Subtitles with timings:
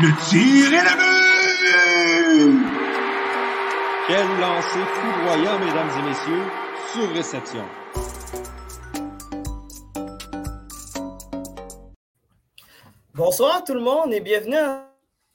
[0.00, 2.52] Le tir est la but!
[4.06, 6.44] Quel lancer foudroyant, mesdames et messieurs,
[6.92, 7.64] sur réception.
[13.14, 14.84] Bonsoir tout le monde et bienvenue à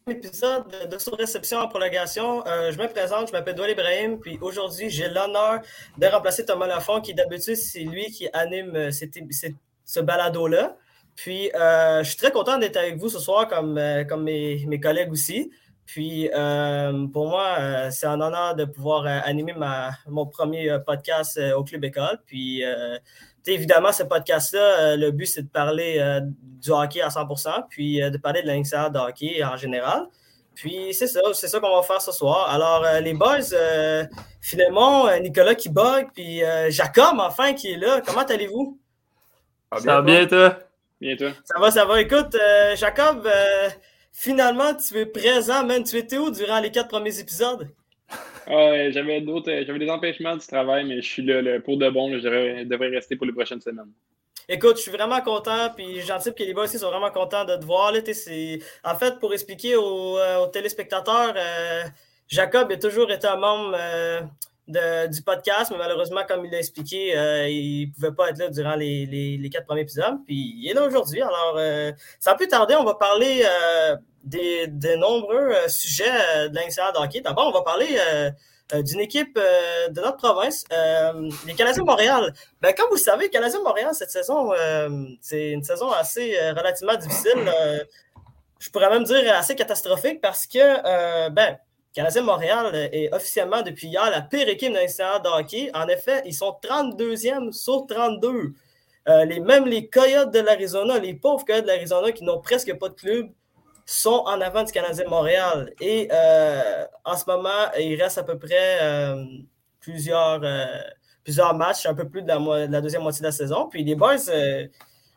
[0.07, 2.45] un épisode de Sur Réception en prolongation.
[2.47, 5.61] Euh, je me présente, je m'appelle Doual Ibrahim, puis aujourd'hui j'ai l'honneur
[5.97, 9.55] de remplacer Thomas Lafont, qui d'habitude c'est lui qui anime euh, cette- cette-
[9.85, 10.77] ce balado-là.
[11.15, 14.65] Puis euh, je suis très content d'être avec vous ce soir, comme, euh, comme mes,
[14.67, 15.51] mes collègues aussi.
[15.85, 20.69] Puis euh, pour moi, euh, c'est un honneur de pouvoir euh, animer ma, mon premier
[20.69, 22.19] euh, podcast euh, au Club École.
[22.25, 22.97] Puis euh,
[23.45, 28.01] évidemment, ce podcast-là, euh, le but, c'est de parler euh, du hockey à 100%, puis
[28.01, 30.07] euh, de parler de l'INSA de hockey en général.
[30.55, 32.47] Puis c'est ça, c'est ça qu'on va faire ce soir.
[32.49, 34.05] Alors, euh, les boys, euh,
[34.39, 38.01] finalement, euh, Nicolas qui bug, puis euh, Jacob, enfin, qui est là.
[38.05, 38.79] Comment allez-vous?
[39.77, 40.59] Ça va bien, toi?
[41.03, 41.31] Bien, toi?
[41.43, 41.99] Ça va, ça va.
[41.99, 43.69] Écoute, euh, Jacob, euh,
[44.13, 45.83] finalement, tu es présent, man.
[45.83, 47.67] Tu étais où durant les quatre premiers épisodes?
[48.47, 51.59] Ah, ouais, j'avais d'autres, euh, j'avais des empêchements du travail, mais je suis là, là,
[51.59, 52.09] pour de bon.
[52.09, 53.91] là, je devrais, je devrais rester pour les prochaines semaines.
[54.47, 57.57] Écoute, je suis vraiment content, puis j'anticipe que les boys aussi sont vraiment contents de
[57.57, 57.91] te voir.
[57.91, 57.99] Là,
[58.85, 61.83] en fait, pour expliquer aux, aux téléspectateurs, euh,
[62.29, 63.77] Jacob a toujours été un membre
[64.67, 68.47] du podcast, mais malheureusement, comme il l'a expliqué, euh, il ne pouvait pas être là
[68.49, 71.21] durant les, les- les quatre premiers épisodes, puis il est là aujourd'hui.
[71.21, 76.93] Alors, euh, sans plus tarder, on va parler euh, des, nombreux euh, sujets de l'INCA
[76.93, 77.19] de hockey.
[77.19, 77.97] D'abord, on va parler
[78.73, 80.63] d'une équipe de notre province,
[81.45, 82.33] les Canadiens de Montréal.
[82.61, 84.51] Ben, comme vous le savez, Canadien de Montréal, cette saison,
[85.21, 87.51] c'est une saison assez relativement difficile.
[88.59, 91.57] je pourrais même dire assez catastrophique parce que, ben,
[91.93, 95.71] Canadien de Montréal est officiellement depuis hier la pire équipe l'Institut de hockey.
[95.73, 98.53] En effet, ils sont 32e sur 32.
[99.09, 102.73] Euh, les, même les Coyotes de l'Arizona, les pauvres Coyotes de l'Arizona qui n'ont presque
[102.79, 103.29] pas de club,
[103.85, 105.73] sont en avant du Canadien Montréal.
[105.81, 109.23] Et euh, en ce moment, il reste à peu près euh,
[109.79, 110.65] plusieurs, euh,
[111.23, 113.67] plusieurs matchs, un peu plus de la, de la deuxième moitié de la saison.
[113.69, 114.67] Puis les boys, euh,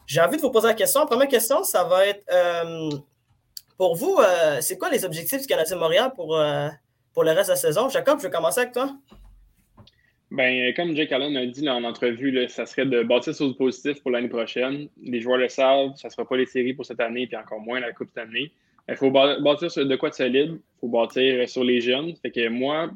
[0.06, 1.00] j'ai envie de vous poser la question.
[1.00, 2.91] La première question, ça va être euh,
[3.76, 6.69] pour vous, euh, c'est quoi les objectifs du Canadien Montréal pour, euh,
[7.12, 7.88] pour le reste de la saison?
[7.88, 8.97] Jacob, je vais commencer avec toi.
[10.31, 13.54] Ben, comme Jake Allen a dit là, en entrevue, ça serait de bâtir sur du
[13.54, 14.88] positif pour l'année prochaine.
[15.00, 17.60] Les joueurs le savent, ça ne sera pas les séries pour cette année, puis encore
[17.60, 18.50] moins la Coupe cette année.
[18.88, 22.15] Il faut bâ- bâtir sur de quoi de solide, il faut bâtir sur les jeunes.
[22.22, 22.91] Fait que moi,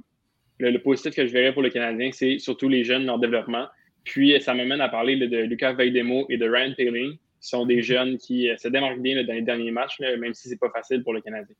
[0.58, 3.66] le, positif que je verrais pour le Canadien, c'est surtout les jeunes, leur développement.
[4.04, 8.18] Puis ça m'amène à parler de Lucas Veidemo et de Ryan Paling, sont des jeunes
[8.18, 11.14] qui euh, se démarquent bien dans les derniers matchs, même si c'est pas facile pour
[11.14, 11.56] le Canadien.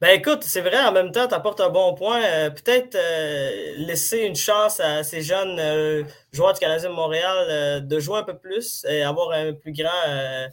[0.00, 2.22] Ben écoute, c'est vrai, en même temps, tu apportes un bon point.
[2.22, 7.98] Euh, Peut-être euh, laisser une chance à ces jeunes joueurs du Canadien de Montréal de
[7.98, 10.48] jouer un peu plus et avoir un plus grand,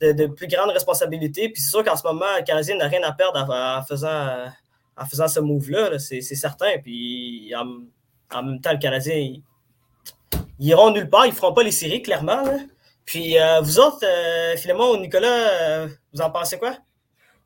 [0.00, 1.50] de, plus grandes responsabilités.
[1.50, 4.46] Puis c'est sûr qu'en ce moment, le Canadien n'a rien à perdre en, faisant,
[5.10, 6.78] faisant ce move-là, là, c'est certain.
[6.82, 9.42] Puis en, même temps, le Canadien, ils,
[10.58, 12.44] iront nulle part, ils feront pas les séries, clairement.
[13.06, 16.76] Puis euh, vous autres, euh, ou Nicolas, euh, vous en pensez quoi?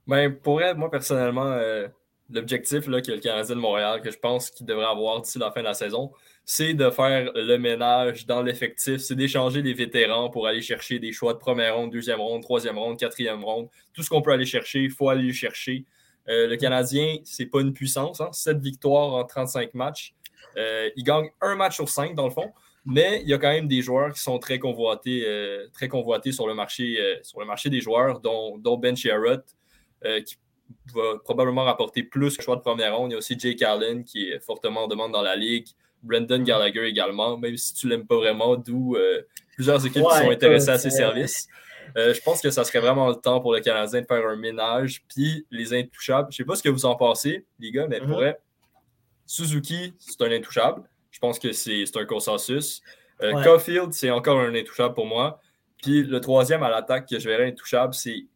[0.06, 1.86] Ben, pour elle, moi, personnellement, euh,
[2.30, 5.60] l'objectif que le Canadien de Montréal, que je pense qu'il devrait avoir d'ici la fin
[5.60, 6.12] de la saison,
[6.46, 11.12] c'est de faire le ménage dans l'effectif, c'est d'échanger des vétérans pour aller chercher des
[11.12, 13.68] choix de première ronde, deuxième ronde, troisième ronde, quatrième ronde.
[13.92, 15.84] Tout ce qu'on peut aller chercher, il faut aller le chercher.
[16.26, 20.14] Le Canadien, c'est pas une puissance, hein, 7 victoires en 35 matchs.
[20.56, 22.52] Il gagne un match sur cinq, dans le fond.
[22.86, 26.32] Mais il y a quand même des joueurs qui sont très convoités, euh, très convoités
[26.32, 29.44] sur le marché, euh, sur le marché des joueurs, dont, dont Ben Sherratt,
[30.04, 30.36] euh, qui
[30.94, 33.10] va probablement rapporter plus que choix de première ronde.
[33.10, 35.66] Il y a aussi Jake Allen qui est fortement en demande dans la ligue.
[36.02, 39.22] Brendan Gallagher également, même si tu l'aimes pas vraiment, d'où euh,
[39.54, 41.48] plusieurs équipes qui sont intéressées à ses euh, services.
[41.96, 44.36] Euh, je pense que ça serait vraiment le temps pour le Canadien de faire un
[44.36, 45.02] ménage.
[45.08, 48.06] Puis les intouchables, je sais pas ce que vous en pensez, les gars, mais Mhm.
[48.06, 48.40] pour vrai,
[49.26, 50.82] Suzuki, c'est un intouchable.
[51.10, 52.82] Je pense que c'est c'est un consensus.
[53.22, 53.44] Euh, Ouais.
[53.44, 55.40] Caulfield, c'est encore un intouchable pour moi.
[55.82, 58.26] Puis le troisième à l'attaque que je verrais intouchable, c'est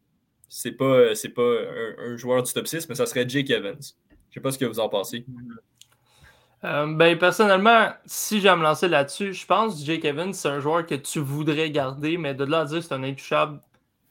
[0.47, 3.81] c'est pas, c'est pas un, un joueur du top 6, mais ça serait Jake Evans.
[4.29, 5.25] Je sais pas ce que vous en pensez.
[6.63, 10.47] Euh, ben, personnellement, si j'ai à me lancer là-dessus, je pense que Jake Evans, c'est
[10.47, 13.59] un joueur que tu voudrais garder, mais de là à dire que c'est un intouchable,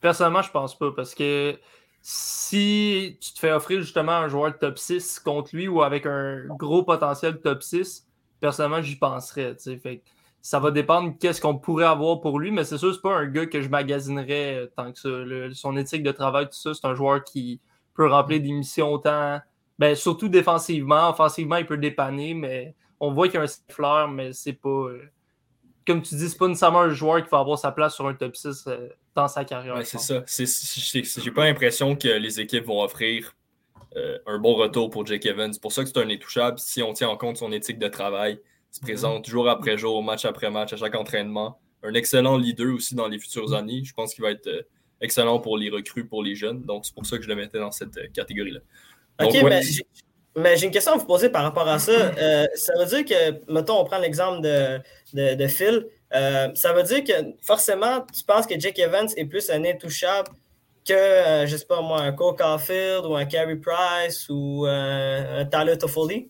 [0.01, 0.93] personnellement, je pense pas.
[0.93, 1.59] Parce que
[2.03, 6.45] si tu te fais offrir justement un joueur top 6 contre lui ou avec un
[6.59, 8.04] gros potentiel top 6,
[8.45, 9.57] personnellement, j'y penserais.
[9.83, 10.03] Fait
[10.43, 13.15] ça va dépendre de qu'est-ce qu'on pourrait avoir pour lui, mais c'est sûr, c'est pas
[13.17, 15.09] un gars que je magasinerais euh, tant que ça.
[15.09, 17.61] Le- son éthique de travail, tout ça, c'est un joueur qui
[17.95, 19.41] peut remplir des missions autant
[19.79, 21.09] ben, surtout défensivement.
[21.09, 24.69] Offensivement, il peut dépanner, mais on voit qu'il y a un fleur, mais c'est pas.
[24.69, 25.01] euh,
[25.87, 28.13] Comme tu dis, c'est pas nécessairement un joueur qui va avoir sa place sur un
[28.15, 29.77] top 6 euh, dans sa carrière.
[29.77, 30.23] Ouais, c'est ça.
[31.23, 33.35] J'ai pas l'impression que les équipes vont offrir
[33.97, 35.53] euh, un bon retour pour Jake Evans.
[35.53, 36.59] C'est pour ça que c'est un intouchable.
[36.59, 38.41] Si on tient en compte son éthique de travail,
[38.73, 41.61] il se présente jour après jour, match après match, à chaque entraînement.
[41.83, 43.83] Un excellent leader aussi dans les futures années.
[43.85, 44.63] Je pense qu'il va être euh,
[45.01, 46.63] excellent pour les recrues, pour les jeunes.
[46.63, 48.61] Donc, c'est pour ça que je le mettais dans cette euh, catégorie-là.
[49.23, 49.37] OK,
[50.37, 51.93] mais, j'ai une question à vous poser par rapport à ça.
[52.57, 54.81] ça veut dire que, mettons, on prend l'exemple de,
[55.13, 55.87] de, Phil.
[56.11, 60.31] ça veut dire que forcément, tu penses que Jake Evans est plus un intouchable
[60.85, 65.41] que, euh, je sais pas moi, un Cole Caulfield ou un Carey Price ou euh,
[65.41, 66.29] un Tyler Toffoli?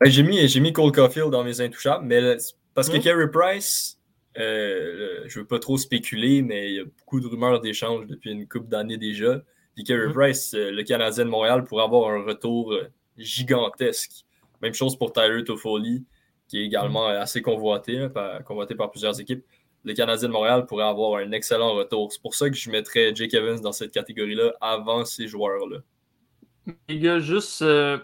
[0.00, 2.36] Ben, j'ai, mis, j'ai mis Cole Caulfield dans mes intouchables, mais
[2.74, 3.02] parce que hmm.
[3.02, 3.98] Carey Price,
[4.38, 8.32] euh, je veux pas trop spéculer, mais il y a beaucoup de rumeurs d'échanges depuis
[8.32, 9.42] une couple d'années déjà.
[9.74, 10.12] Puis Carey hmm.
[10.12, 12.74] Price, le Canadien de Montréal, pourrait avoir un retour
[13.16, 14.24] gigantesque.
[14.60, 16.04] Même chose pour Tyler Toffoli,
[16.48, 18.08] qui est également assez convoité,
[18.46, 19.44] convoité par plusieurs équipes
[19.84, 22.12] le Canadien de Montréal pourrait avoir un excellent retour.
[22.12, 25.78] C'est pour ça que je mettrais Jake Evans dans cette catégorie-là avant ces joueurs-là.
[26.88, 27.98] Les gars, juste euh,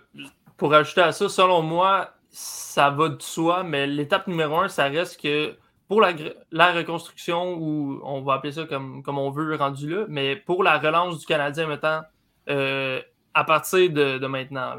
[0.56, 4.84] pour ajouter à ça, selon moi, ça va de soi, mais l'étape numéro un, ça
[4.84, 9.88] reste que pour la, reconstruction, ou on va appeler ça comme, comme on veut rendu
[9.88, 12.02] là, mais pour la relance du Canadien maintenant,
[12.50, 13.00] euh,
[13.32, 14.74] à partir de, maintenant.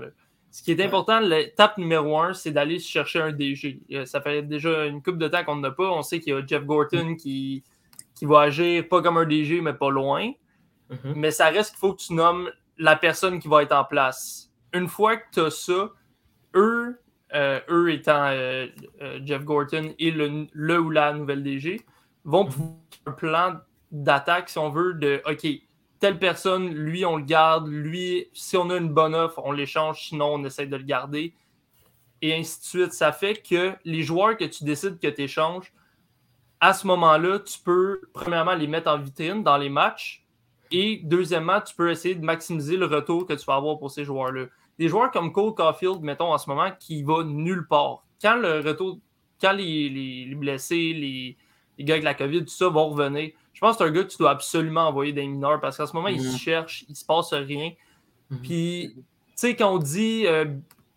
[0.52, 3.82] Ce qui est important, l'étape numéro un, c'est d'aller chercher un DG.
[3.92, 5.92] Euh, ça fait déjà une couple de temps qu'on n'a pas.
[5.92, 7.64] On sait qu'il y a Jeff Gorton qui,
[8.16, 10.32] qui va agir pas comme un DG, mais pas loin.
[10.90, 11.14] Mm-hmm.
[11.16, 14.52] Mais ça reste qu'il faut que tu nommes la personne qui va être en place.
[14.74, 15.92] Une fois que tu as ça,
[16.56, 17.00] eux,
[17.36, 18.68] euh, eux étant euh,
[19.24, 21.82] Jeff Gorton et le, le, ou la nouvelle DG,
[22.24, 22.52] vont mm-hmm.
[22.52, 22.76] pouvoir
[23.06, 23.54] un plan
[23.92, 25.46] d'attaque, si on veut, de OK,
[26.00, 27.68] telle personne, lui, on le garde.
[27.68, 30.08] Lui, si on a une bonne offre, on l'échange.
[30.08, 31.34] Sinon, on essaie de le garder.
[32.22, 32.94] Et ainsi de suite.
[32.94, 35.74] Ça fait que les joueurs que tu décides que tu échanges,
[36.60, 40.26] à ce moment-là, tu peux, premièrement, les mettre en vitrine dans les matchs.
[40.72, 44.04] Et deuxièmement, tu peux essayer de maximiser le retour que tu vas avoir pour ces
[44.04, 44.46] joueurs-là.
[44.78, 48.04] Des joueurs comme Cole Caulfield, mettons en ce moment, qui va nulle part.
[48.22, 49.00] Quand le retour,
[49.42, 51.38] quand les, blessés, les,
[51.80, 54.04] les, gars avec la COVID, tout ça vont revenir, je pense que c'est un gars
[54.04, 56.38] que tu dois absolument envoyer des mineurs parce qu'en ce moment, il se mhm.
[56.38, 57.72] cherche, il se passe rien.
[58.30, 58.40] Mhm.
[58.42, 59.04] Puis, tu
[59.36, 60.46] sais, quand on dit euh,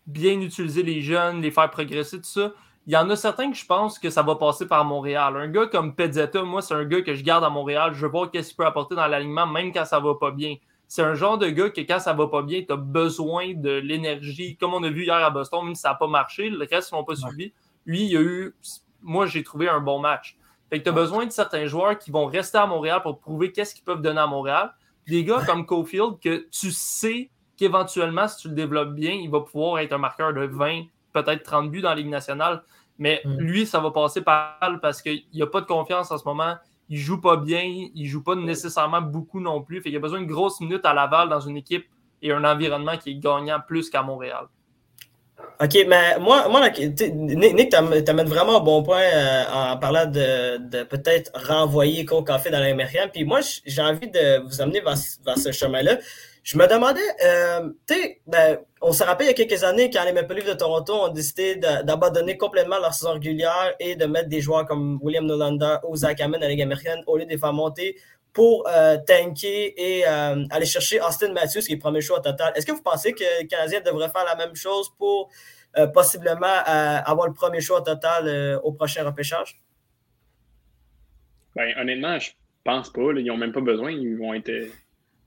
[0.07, 2.53] bien utiliser les jeunes, les faire progresser, tout ça,
[2.85, 5.37] il y en a certains que je pense que ça va passer par Montréal.
[5.37, 7.93] Un gars comme Pezzetta, moi, c'est un gars que je garde à Montréal.
[7.93, 10.55] Je veux voir qu'est-ce qu'il peut apporter dans l'alignement, même quand ça va pas bien.
[10.87, 13.71] C'est un genre de gars que quand ça va pas bien, tu as besoin de
[13.71, 14.57] l'énergie.
[14.57, 16.91] Comme on a vu hier à Boston, même si ça n'a pas marché, le reste
[16.91, 17.53] n'ont pas suivi.
[17.85, 18.53] Lui, il y a eu.
[19.01, 20.37] Moi, j'ai trouvé un bon match.
[20.73, 23.51] Fait que tu as besoin de certains joueurs qui vont rester à Montréal pour prouver
[23.51, 24.73] qu'est-ce qu'ils peuvent donner à Montréal.
[25.07, 29.41] Des gars comme Cofield, que tu sais qu'éventuellement, si tu le développes bien, il va
[29.41, 32.63] pouvoir être un marqueur de 20, peut-être 30 buts dans la Ligue nationale.
[32.97, 33.37] Mais mm.
[33.37, 36.55] lui, ça va passer par parce qu'il n'a pas de confiance en ce moment.
[36.89, 37.61] Il joue pas bien,
[37.93, 39.79] il joue pas nécessairement beaucoup non plus.
[39.79, 41.85] Fait qu'il a besoin de grosses minutes à Laval dans une équipe
[42.23, 44.47] et un environnement qui est gagnant plus qu'à Montréal.
[45.61, 50.83] OK, mais moi, moi Nick, tu amènes vraiment un bon point euh, en parlant de,
[50.83, 53.09] peut-être renvoyer Cole Café dans l'américaine.
[53.13, 54.97] Puis moi, j'ai envie de vous amener vers,
[55.37, 55.99] ce chemin-là.
[56.43, 59.89] Je me demandais, euh, tu sais, ben, on se rappelle il y a quelques années
[59.89, 64.05] quand les Maple Leafs de Toronto ont décidé d'abandonner complètement leur saison régulière et de
[64.05, 67.23] mettre des joueurs comme William Nolander ou Zach Hammond dans la Ligue américaine au lieu
[67.23, 67.95] de les faire monter
[68.33, 72.51] pour euh, tanker et euh, aller chercher Austin Matthews, qui est premier choix total.
[72.55, 75.29] Est-ce que vous pensez que le Canadien devrait faire la même chose pour
[75.77, 79.61] euh, possiblement avoir le premier choix total au prochain repêchage?
[81.55, 82.31] Ben, honnêtement, je
[82.63, 83.11] pense pas.
[83.15, 83.91] ils n'ont même pas besoin.
[83.91, 84.51] Ils vont être,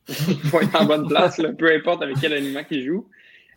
[0.75, 3.09] en bonne place, peu importe avec quel aliment ils jouent.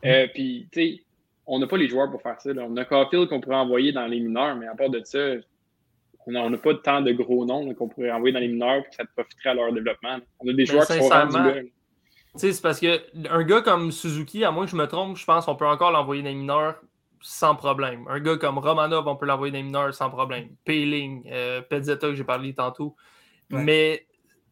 [0.01, 1.03] Puis, tu sais,
[1.47, 2.51] on n'a pas les joueurs pour faire ça.
[2.55, 5.33] On a Caulfield qu'on pourrait envoyer dans les mineurs, mais à part de ça,
[6.35, 8.95] on n'a pas tant de gros noms qu'on pourrait envoyer dans les mineurs et que
[8.95, 10.17] ça profiterait à leur développement.
[10.39, 11.73] On a des joueurs qui sont rendus
[12.35, 15.55] C'est parce qu'un gars comme Suzuki, à moins que je me trompe, je pense qu'on
[15.55, 16.75] peut encore l'envoyer dans les mineurs
[17.21, 18.05] sans problème.
[18.09, 20.49] Un gars comme Romanov, on peut l'envoyer dans les mineurs sans problème.
[20.65, 22.95] Payling, euh, Pezzetta que j'ai parlé tantôt.
[23.49, 24.05] Mais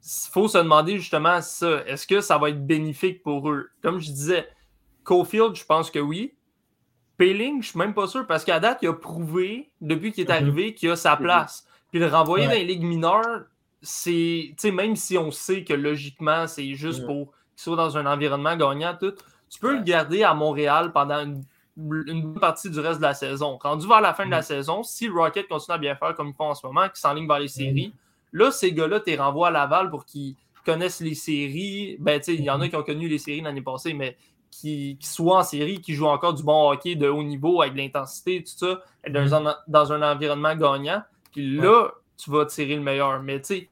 [0.04, 1.84] il faut se demander justement ça.
[1.86, 3.70] Est-ce que ça va être bénéfique pour eux?
[3.82, 4.48] Comme je disais,
[5.04, 6.34] Cofield, je pense que oui.
[7.18, 10.28] Payling, je suis même pas sûr parce qu'à date, il a prouvé, depuis qu'il est
[10.28, 10.48] mhm.
[10.48, 11.24] arrivé, qu'il a sa mhm.
[11.24, 11.67] place.
[11.92, 13.46] Puis le renvoyer dans les ligues mineures,
[13.82, 14.54] c'est.
[14.72, 18.96] même si on sait que logiquement, c'est juste pour qu'il soit dans un environnement gagnant,
[19.00, 19.14] tout,
[19.50, 21.44] tu peux le garder à Montréal pendant une,
[21.76, 23.58] bonne partie du reste de la saison.
[23.62, 26.30] Rendu vers la fin de la saison, si le Rocket continue à bien faire comme
[26.30, 27.94] ils font en ce moment, qu'ils s'enlignent vers les séries,
[28.34, 31.96] là, ces gars-là, tu les renvoies à Laval pour qu'ils connaissent les séries.
[32.00, 34.18] Ben, il y en a qui ont connu les séries l'année passée, mais
[34.50, 37.80] qui, soit en série, qui joue encore du bon hockey de haut niveau avec de
[37.80, 41.04] l'intensité, tout ça, dans, un, dans, un, environnement gagnant.
[41.32, 43.22] Puis là, tu vas tirer le meilleur.
[43.22, 43.70] Mais tu sais,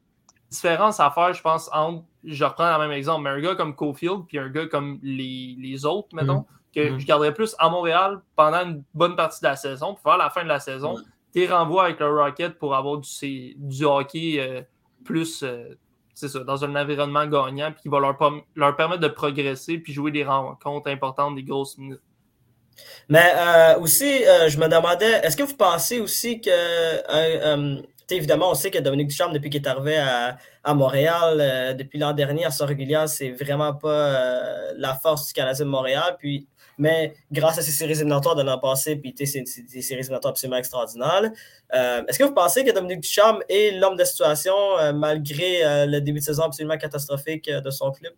[0.50, 3.76] différence à faire, je pense, entre, je reprends le même exemple, mais un gars comme
[3.76, 7.00] Cofield puis un gars comme les, les autres, mettons, que Mhm.
[7.00, 10.30] je garderais plus à Montréal pendant une bonne partie de la saison, pour faire la
[10.30, 10.96] fin de la saison,
[11.32, 14.62] tes renvois avec le Rocket pour avoir du, du hockey euh,
[15.04, 15.76] plus, euh,
[16.14, 18.18] c'est ça, dans un environnement gagnant, puis qui va leur,
[18.56, 22.02] leur permettre de progresser puis jouer des rencontres importantes, des grosses minutes.
[23.10, 28.52] Mais euh, aussi, euh, je me demandais, est-ce que vous pensez aussi que, euh, évidemment,
[28.52, 32.46] on sait que Dominique Ducharme, depuis qu'il est arrivé à, à Montréal, depuis l'an dernier,
[32.46, 36.16] à son régulière, c'est vraiment pas la force du Canadien de Montréal.
[36.18, 40.32] Puis, mais grâce à ses séries éliminatoires de l'an passé, puis c'est des séries éliminatoires
[40.32, 41.32] absolument extraordinaires.
[41.72, 46.20] est-ce que vous pensez que Dominique Ducharme est l'homme de situation euh, malgré le début
[46.20, 48.14] de saison absolument catastrophique de son club?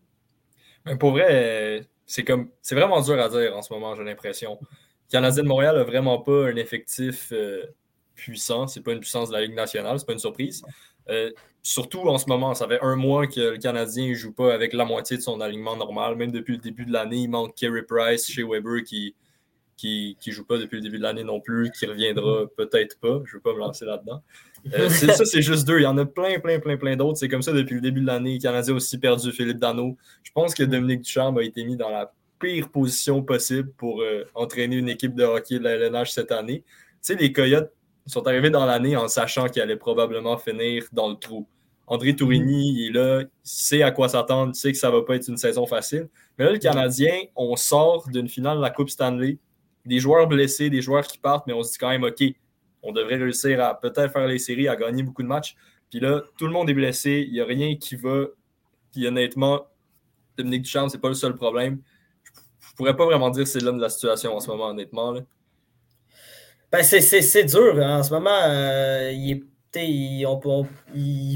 [0.85, 4.57] Mais pour vrai, c'est comme c'est vraiment dur à dire en ce moment, j'ai l'impression.
[4.61, 7.65] Le Canadien de Montréal a vraiment pas un effectif euh,
[8.15, 8.67] puissant.
[8.67, 10.63] C'est pas une puissance de la Ligue nationale, c'est pas une surprise.
[11.09, 14.53] Euh, surtout en ce moment, ça fait un mois que le Canadien ne joue pas
[14.53, 16.15] avec la moitié de son alignement normal.
[16.15, 19.13] Même depuis le début de l'année, il manque Kerry Price chez Weber qui
[19.77, 23.21] qui ne joue pas depuis le début de l'année non plus, qui reviendra peut-être pas.
[23.25, 24.23] Je ne veux pas me lancer là-dedans.
[24.73, 25.79] Euh, ça, c'est juste deux.
[25.79, 27.17] Il y en a plein, plein, plein, plein d'autres.
[27.17, 28.35] C'est comme ça depuis le début de l'année.
[28.35, 29.97] Le Canadien a aussi perdu Philippe Dano.
[30.23, 34.23] Je pense que Dominique Ducharme a été mis dans la pire position possible pour euh,
[34.35, 36.63] entraîner une équipe de hockey de la LNH cette année.
[36.67, 37.71] Tu sais, les Coyotes
[38.05, 41.47] sont arrivés dans l'année en sachant qu'ils allaient probablement finir dans le trou.
[41.87, 45.01] André Tourigny, il est là, il sait à quoi s'attendre, il sait que ça va
[45.03, 46.09] pas être une saison facile.
[46.37, 49.37] Mais là, le Canadien, on sort d'une finale de la Coupe Stanley,
[49.85, 52.21] des joueurs blessés, des joueurs qui partent, mais on se dit quand même, OK,
[52.83, 55.55] on devrait réussir à peut-être faire les séries, à gagner beaucoup de matchs.
[55.89, 58.25] Puis là, tout le monde est blessé, il n'y a rien qui va.
[58.91, 59.67] Puis honnêtement,
[60.37, 61.81] Dominique Duchamp, c'est pas le seul problème.
[62.23, 62.31] Je
[62.69, 65.13] je pourrais pas vraiment dire que c'est l'homme de la situation en ce moment, honnêtement.
[66.71, 67.01] Ben, c'est-
[67.45, 67.79] dur.
[67.81, 67.99] hein.
[67.99, 69.43] En ce moment, euh, il est.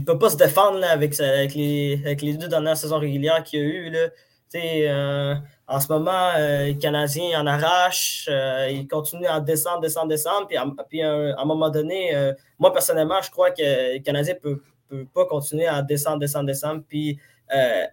[0.03, 3.59] peut- pas se défendre là, avec, avec, les, avec les deux dernières saisons régulières qu'il
[3.59, 3.89] y a eu.
[3.89, 4.09] Là.
[4.55, 5.35] Euh,
[5.71, 8.27] en ce moment, euh, les Canadiens en arrachent.
[8.29, 10.47] euh, ils continuent à descendre, descendre, descendre.
[10.47, 14.33] Puis, à, puis à un moment donné, euh, moi personnellement, je crois que les Canadiens
[14.33, 16.83] ne peuvent, pas continuer à descendre, descendre, descendre.
[16.89, 17.17] Puis
[17.53, 17.85] euh,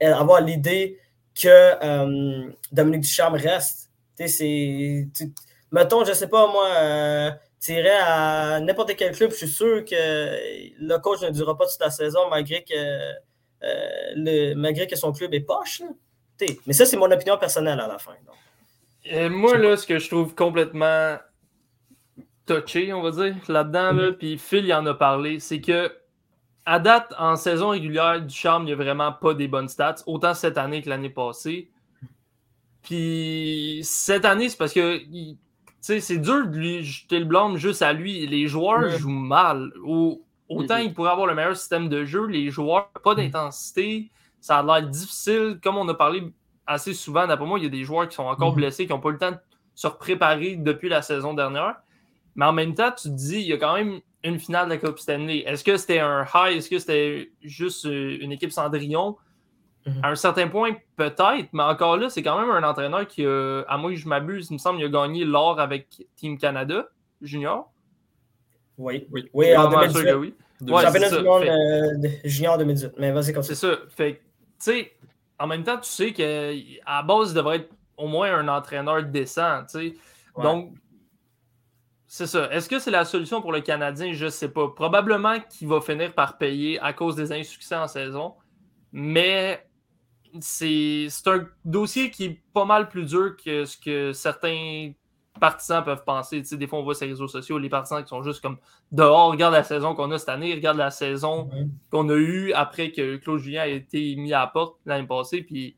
[0.00, 0.98] avoir l'idée
[1.40, 3.88] que euh, Dominique Ducharme reste.
[5.70, 7.36] Mettons, je sais pas, moi,
[7.68, 11.80] irais à n'importe quel club, je suis sûr que le coach ne durera pas toute
[11.80, 15.82] la saison malgré que, malgré que son club est poche.
[16.66, 18.12] Mais ça, c'est mon opinion personnelle à la fin.
[18.26, 18.34] donc.
[19.04, 21.16] Et moi, là, ce que je trouve complètement
[22.46, 25.92] touché, on va dire, là-dedans, là, puis Phil y en a parlé, c'est que
[26.64, 30.34] à date, en saison régulière, Ducharme, il n'y a vraiment pas des bonnes stats, autant
[30.34, 31.68] cette année que l'année passée.
[32.82, 35.36] Puis cette année, c'est parce que il-
[35.80, 38.26] c'est dur de lui jeter le blâme juste à lui.
[38.26, 38.98] Les joueurs Ouais.
[38.98, 39.72] jouent mal.
[39.84, 40.84] Au- autant Mhm.
[40.84, 44.10] ils pourraient avoir le meilleur système de jeu, les joueurs, pas d'intensité.
[44.42, 45.58] Ça a l'air difficile.
[45.62, 46.22] Comme on a parlé
[46.66, 48.56] assez souvent, d'après moi, il y a des joueurs qui sont encore Mhm.
[48.56, 49.38] blessés, qui n'ont pas eu le temps de
[49.74, 51.76] se préparer depuis la saison dernière.
[52.34, 54.74] Mais en même temps, tu te dis, il y a quand même une finale de
[54.74, 55.38] la Coupe Stanley.
[55.46, 56.56] Est-ce que c'était un high?
[56.56, 59.16] Est-ce que c'était juste euh, une équipe Cendrillon?
[59.86, 60.00] Mhm.
[60.02, 63.62] À un certain point, peut-être, mais encore là, c'est quand même un entraîneur qui, a,
[63.68, 66.86] à moins que je m'abuse, il me semble qu'il a gagné l'or avec Team Canada
[67.20, 67.70] Junior.
[68.78, 69.06] Oui.
[69.10, 69.28] Oui.
[69.32, 70.10] Oui, en Vraiment sûr 2018.
[70.12, 70.34] que oui.
[70.72, 71.28] Ouais, Championnat c'est du ça.
[71.28, 72.92] monde Fait- euh, de- junior 2018.
[72.98, 73.56] Mais vas-y, C'est continue.
[73.56, 73.76] ça.
[73.88, 74.22] Fait
[74.64, 74.92] sais,
[75.38, 76.52] en même temps, tu sais qu'à
[76.86, 79.94] la base, il devrait être au moins un entraîneur décent, tu sais.
[80.36, 80.42] Ouais.
[80.42, 80.74] Donc,
[82.06, 82.50] c'est ça.
[82.52, 84.12] Est-ce que c'est la solution pour le Canadien?
[84.12, 84.68] Je sais pas.
[84.68, 88.34] Probablement qu'il va finir par payer à cause des insuccès en saison.
[88.92, 89.66] Mais
[90.40, 94.92] c'est c'est un dossier qui est pas mal plus dur que ce que certains
[95.40, 96.42] partisans peuvent penser.
[96.42, 98.58] Des fois, on voit les réseaux sociaux, les partisans qui sont juste comme
[98.90, 101.50] dehors, regarde la saison qu'on a cette année, regarde la saison
[101.90, 105.42] qu'on a eu après que Claude Julien a été mis à la porte l'année passée.
[105.42, 105.76] Puis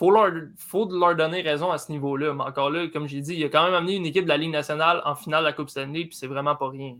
[0.00, 2.32] faut leur, faut leur donner raison à ce niveau-là.
[2.32, 4.38] Mais encore là, comme j'ai dit, il a quand même amené une équipe de la
[4.38, 6.96] Ligue nationale en finale de la Coupe Stanley, puis c'est vraiment pas rien.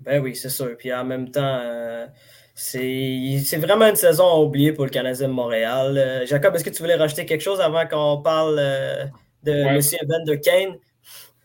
[0.00, 0.76] Ben oui, c'est sûr.
[0.78, 2.06] Puis en même temps, euh,
[2.54, 5.98] c'est c'est vraiment une saison à oublier pour le Canadien de Montréal.
[5.98, 9.04] Euh, Jacob, est-ce que tu voulais rajouter quelque chose avant qu'on parle euh,
[9.44, 9.76] de Ouais.
[9.76, 9.80] M.
[10.02, 10.76] Evan Kane?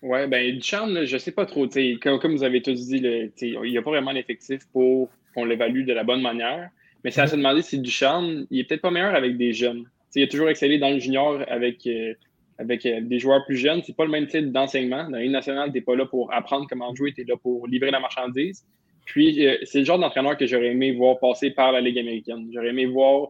[0.02, 1.68] Ouais, ben Duchamp, là, je sais pas trop.
[2.02, 2.98] Comme, comme vous avez tous dit,
[3.42, 6.70] il n'y a pas vraiment l'effectif pour qu'on l'évalue de la bonne manière.
[7.04, 9.86] Mais c'est à se demander si Duchamp, il est peut-être pas meilleur avec des jeunes.
[10.16, 12.14] Il a toujours excellé dans le junior avec, euh,
[12.58, 13.82] avec euh, des joueurs plus jeunes.
[13.84, 15.10] C'est pas le même type d'enseignement.
[15.10, 17.68] Dans Ligue nationale, tu n'es pas là pour apprendre comment jouer, tu es là pour
[17.68, 18.64] livrer la marchandise.
[19.06, 22.48] Puis, euh, c'est le genre d'entraîneur que j'aurais aimé voir passer par la Ligue américaine.
[22.54, 23.30] J'aurais aimé voir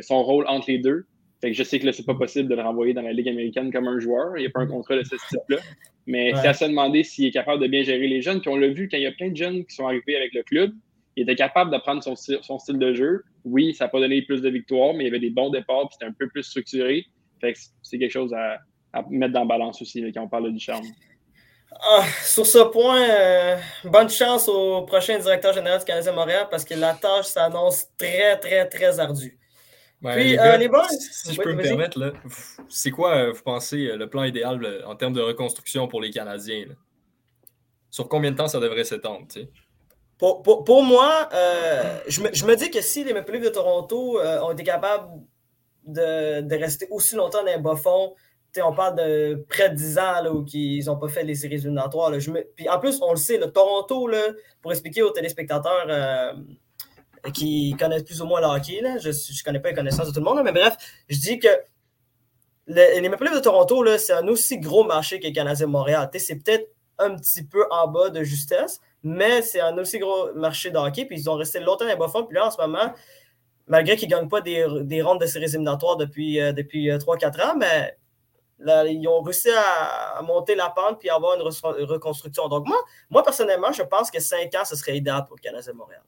[0.00, 1.04] son rôle entre les deux.
[1.44, 3.28] Fait que je sais que là, c'est pas possible de le renvoyer dans la Ligue
[3.28, 4.38] américaine comme un joueur.
[4.38, 5.58] Il n'y a pas un contrat de ce type-là.
[6.06, 6.40] Mais Ouais.
[6.40, 8.40] c'est à se demander s'il est capable de bien gérer les jeunes.
[8.40, 10.32] Puis on l'a vu quand il y a plein de jeunes qui sont arrivés avec
[10.32, 10.72] le club.
[11.16, 13.24] Il était capable de prendre son, style de jeu.
[13.44, 15.86] Oui, ça n'a pas donné plus de victoires, mais il y avait des bons départs,
[15.88, 17.04] puis c'était un peu plus structuré.
[17.42, 18.60] Fait que c'est quelque chose à,
[19.10, 20.86] mettre dans la balance aussi quand on parle de Ducharme.
[21.72, 26.64] Ah, sur ce point, euh, bonne chance au prochain directeur général du Canadien Montréal parce
[26.64, 29.38] que la tâche s'annonce très, très, très ardue.
[30.12, 32.12] Puis, euh, les, boys, si je peux me permettre,
[32.68, 36.66] c'est quoi, euh, vous pensez, le plan idéal en termes de reconstruction pour les Canadiens?
[37.90, 39.26] Sur combien de temps ça devrait s'étendre?
[40.18, 41.28] Pour, pour, pour, moi,
[42.08, 45.08] je me, je, me, dis que si les Maple Leafs de Toronto ont été capables
[45.86, 48.14] de, de, rester aussi longtemps dans les bas fonds,
[48.62, 52.12] on parle de près de 10 ans où ils n'ont pas fait les séries éliminatoires.
[52.56, 54.28] Puis en plus, on le sait, le Toronto, là,
[54.62, 56.32] pour expliquer aux téléspectateurs euh,
[57.32, 60.20] qui connaissent plus ou moins le hockey, je ne connais pas les connaissances de tout
[60.20, 60.76] le monde, mais bref,
[61.08, 61.48] je dis que
[62.66, 66.10] les Maple Leafs de Toronto, c'est un aussi gros marché que les Canadiens de Montréal.
[66.16, 70.70] C'est peut-être un petit peu en bas de justesse, mais c'est un aussi gros marché
[70.70, 71.04] de hockey.
[71.04, 72.08] Puis ils ont resté longtemps les bas.
[72.08, 72.92] Puis là, en ce moment,
[73.66, 77.40] malgré qu'ils ne gagnent pas des, des, rondes de séries éliminatoires depuis, euh, depuis 3-4
[77.40, 77.96] euh, ans, mais
[78.90, 82.48] ils ont réussi à, monter la pente puis avoir une reconstruction.
[82.48, 82.78] Donc, moi,
[83.10, 86.02] moi, personnellement, je pense que 5 ans, ce serait idéal pour le Canadien de Montréal.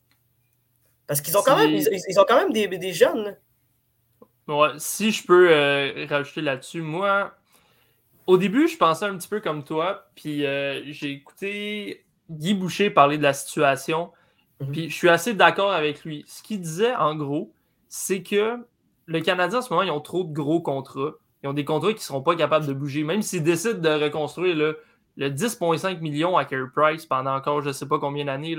[1.06, 3.36] Parce qu'ils ont, quand même, ils, ont quand même des, des jeunes.
[4.48, 7.34] Ouais, si je peux euh, rajouter là-dessus, moi,
[8.26, 12.90] au début, je pensais un petit peu comme toi, puis euh, j'ai écouté Guy Boucher
[12.90, 14.12] parler de la situation,
[14.60, 14.72] mhm.
[14.72, 16.24] puis je suis assez d'accord avec lui.
[16.26, 17.52] Ce qu'il disait, en gros,
[17.88, 18.58] c'est que
[19.06, 21.12] le Canadien, en ce moment, ils ont trop de gros contrats.
[21.42, 23.04] Ils ont des contrats qui ne seront pas capables de bouger.
[23.04, 24.56] Même s'ils décident de reconstruire
[25.16, 28.56] le 10,5 millions à Carey Price pendant encore je ne sais pas combien d'années,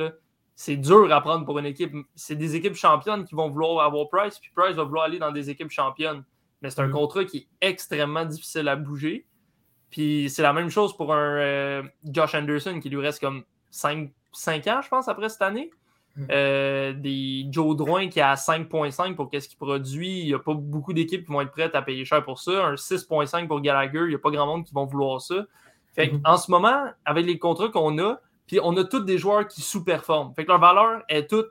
[0.59, 1.93] c'est dur à prendre pour une équipe.
[2.15, 5.31] C'est des équipes championnes qui vont vouloir avoir Price, puis Price va vouloir aller dans
[5.31, 6.23] des équipes championnes.
[6.63, 6.91] Mais c'est un mm-hmm.
[6.91, 9.27] contrat qui est extrêmement difficile à bouger.
[9.91, 14.09] Puis c'est la même chose pour un euh, Josh Anderson qui lui reste comme 5,
[14.31, 15.69] 5 ans, je pense, après cette année.
[16.15, 16.25] Mm.
[16.31, 20.21] Euh, des Joe Drouin qui est à 5.5 pour qu'est-ce qu'il produit.
[20.21, 22.65] Il n'y a pas beaucoup d'équipes qui vont être prêtes à payer cher pour ça.
[22.65, 25.45] Un 6.5 pour Gallagher, il n'y a pas grand monde qui vont vouloir ça.
[25.93, 26.21] Fait mm-hmm.
[26.25, 29.61] En ce moment, avec les contrats qu'on a, puis on a tous des joueurs qui
[29.61, 30.33] sous-performent.
[30.33, 31.49] Fait que leur valeur est toute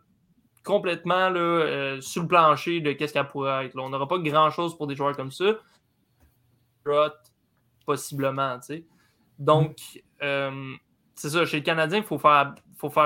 [0.65, 3.79] complètement là, euh, sur le plancher de qu'est-ce qu'elle pourrait être.
[3.79, 5.55] On n'aura pas grand-chose pour des joueurs comme ça.
[7.87, 8.85] Possiblement, tu sais.
[9.39, 9.77] Donc,
[10.23, 10.75] euh,
[11.15, 12.55] c'est ça, chez le Canadien, il faut faire,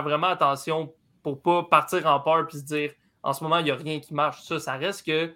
[0.02, 3.70] vraiment attention pour pas partir en peur puis se dire en ce moment, il n'y
[3.70, 4.42] a rien qui marche.
[4.42, 5.34] Ça, ça reste que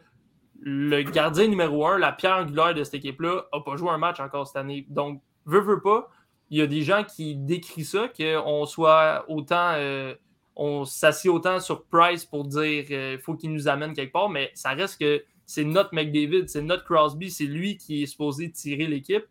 [0.61, 4.21] le gardien numéro un, la pierre angulaire de cette équipe-là, n'a pas joué un match
[4.21, 4.87] encore cette année.
[4.89, 6.09] Donc, veut, veut pas,
[6.51, 9.73] il y a des gens qui décrivent ça, qu'on soit autant.
[9.75, 10.15] Euh,
[10.57, 14.53] on s'assied autant sur Price pour dire euh, faut qu'il nous amène quelque part, mais
[14.55, 18.87] ça reste que c'est notre McDavid, c'est notre Crosby, c'est lui qui est supposé tirer
[18.87, 19.25] l'équipe.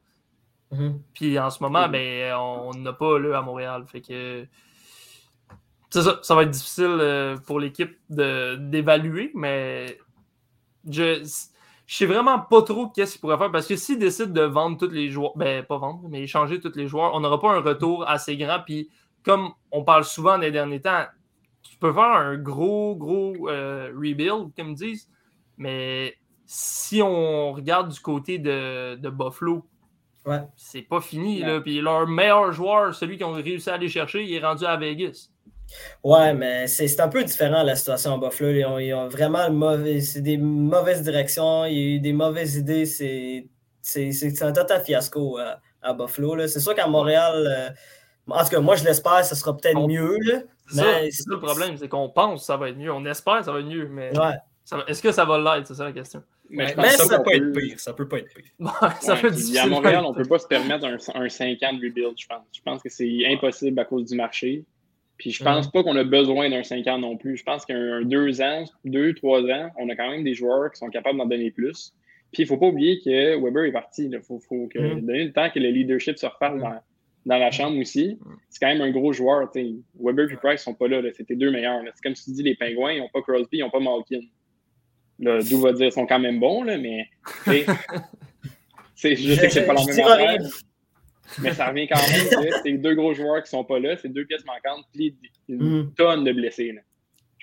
[0.73, 0.93] Mm-hmm.
[1.13, 3.85] Puis en ce moment, ben, on n'a pas là à Montréal.
[3.87, 4.45] Fait que
[5.89, 9.97] ça, ça va être difficile euh, pour l'équipe d'évaluer, mais
[10.89, 11.23] je
[11.87, 14.77] ne sais vraiment pas trop qu'est-ce qu'il pourrait faire parce que s'ils décident de vendre
[14.77, 17.61] tous les joueurs, ben pas vendre, mais échanger tous les joueurs, on n'aura pas un
[17.61, 18.59] retour assez grand.
[18.65, 18.89] Puis
[19.23, 21.05] comme on parle souvent des derniers temps,
[21.61, 25.09] tu peux faire un gros, gros euh, rebuild, comme ils disent,
[25.57, 26.15] mais
[26.45, 29.65] si on regarde du côté de, de Buffalo,
[30.25, 30.41] ouais.
[30.55, 31.39] c'est pas fini.
[31.39, 31.61] Là.
[31.61, 34.75] Puis leur meilleur joueur, celui qu'ils ont réussi à aller chercher, il est rendu à
[34.77, 35.29] Vegas.
[36.03, 38.79] Ouais, mais c'est un peu différent la situation à Buffalo.
[38.79, 42.85] Ils ont, vraiment mauvais, c'est des mauvaises directions, il y a eu des mauvaises idées.
[42.85, 46.47] C'est un total fiasco à, à Buffalo.
[46.47, 47.69] C'est sûr qu'à Montréal, euh,
[48.27, 50.17] en tout cas, moi je l'espère, ça sera peut-être mieux.
[50.67, 52.91] C'est ça, le problème, c'est qu'on pense que ça va être mieux.
[52.91, 54.11] On espère que ça va être mieux, mais
[54.87, 55.67] est-ce que ça va l'être?
[55.67, 56.23] C'est ça la question.
[56.49, 57.79] Mais, ça, peut pas être pire.
[57.79, 58.51] Ça peut pas être pire.
[59.01, 61.83] ça ouais, à Montréal, on ne peut pas se permettre un, un 5 ans de
[61.83, 62.45] rebuild, je pense.
[62.51, 64.63] Je pense que c'est impossible à cause du marché.
[65.23, 67.37] Puis je pense pas qu'on a besoin d'un 5 ans non plus.
[67.37, 70.79] Je pense qu'un 2 ans, 2, 3 ans, on a quand même des joueurs qui
[70.79, 71.93] sont capables d'en donner plus.
[72.33, 74.09] Puis il faut pas oublier que Weber est parti.
[74.11, 75.05] Il faut, faut que, mm.
[75.05, 76.75] donner le temps que le leadership se refasse dans,
[77.25, 78.19] dans, la chambre aussi.
[78.49, 79.49] C'est quand même un gros joueur.
[79.97, 81.01] Weber et Price sont pas là.
[81.15, 81.81] C'était deux meilleurs.
[81.95, 84.19] C'est comme tu dis, les Pingouins, ils n'ont pas Crosby, ils n'ont pas Malkin.
[85.19, 87.07] D'où va dire, ils sont quand même bons, là, mais
[87.47, 87.63] je
[88.97, 90.39] sais que c'est pas la même affaire.
[91.41, 92.49] Mais ça revient quand même.
[92.63, 95.15] c'est deux gros joueurs qui sont pas là, c'est deux pièces manquantes, puis
[95.49, 95.93] une mm.
[95.95, 96.71] tonne de blessés.
[96.73, 96.81] Là.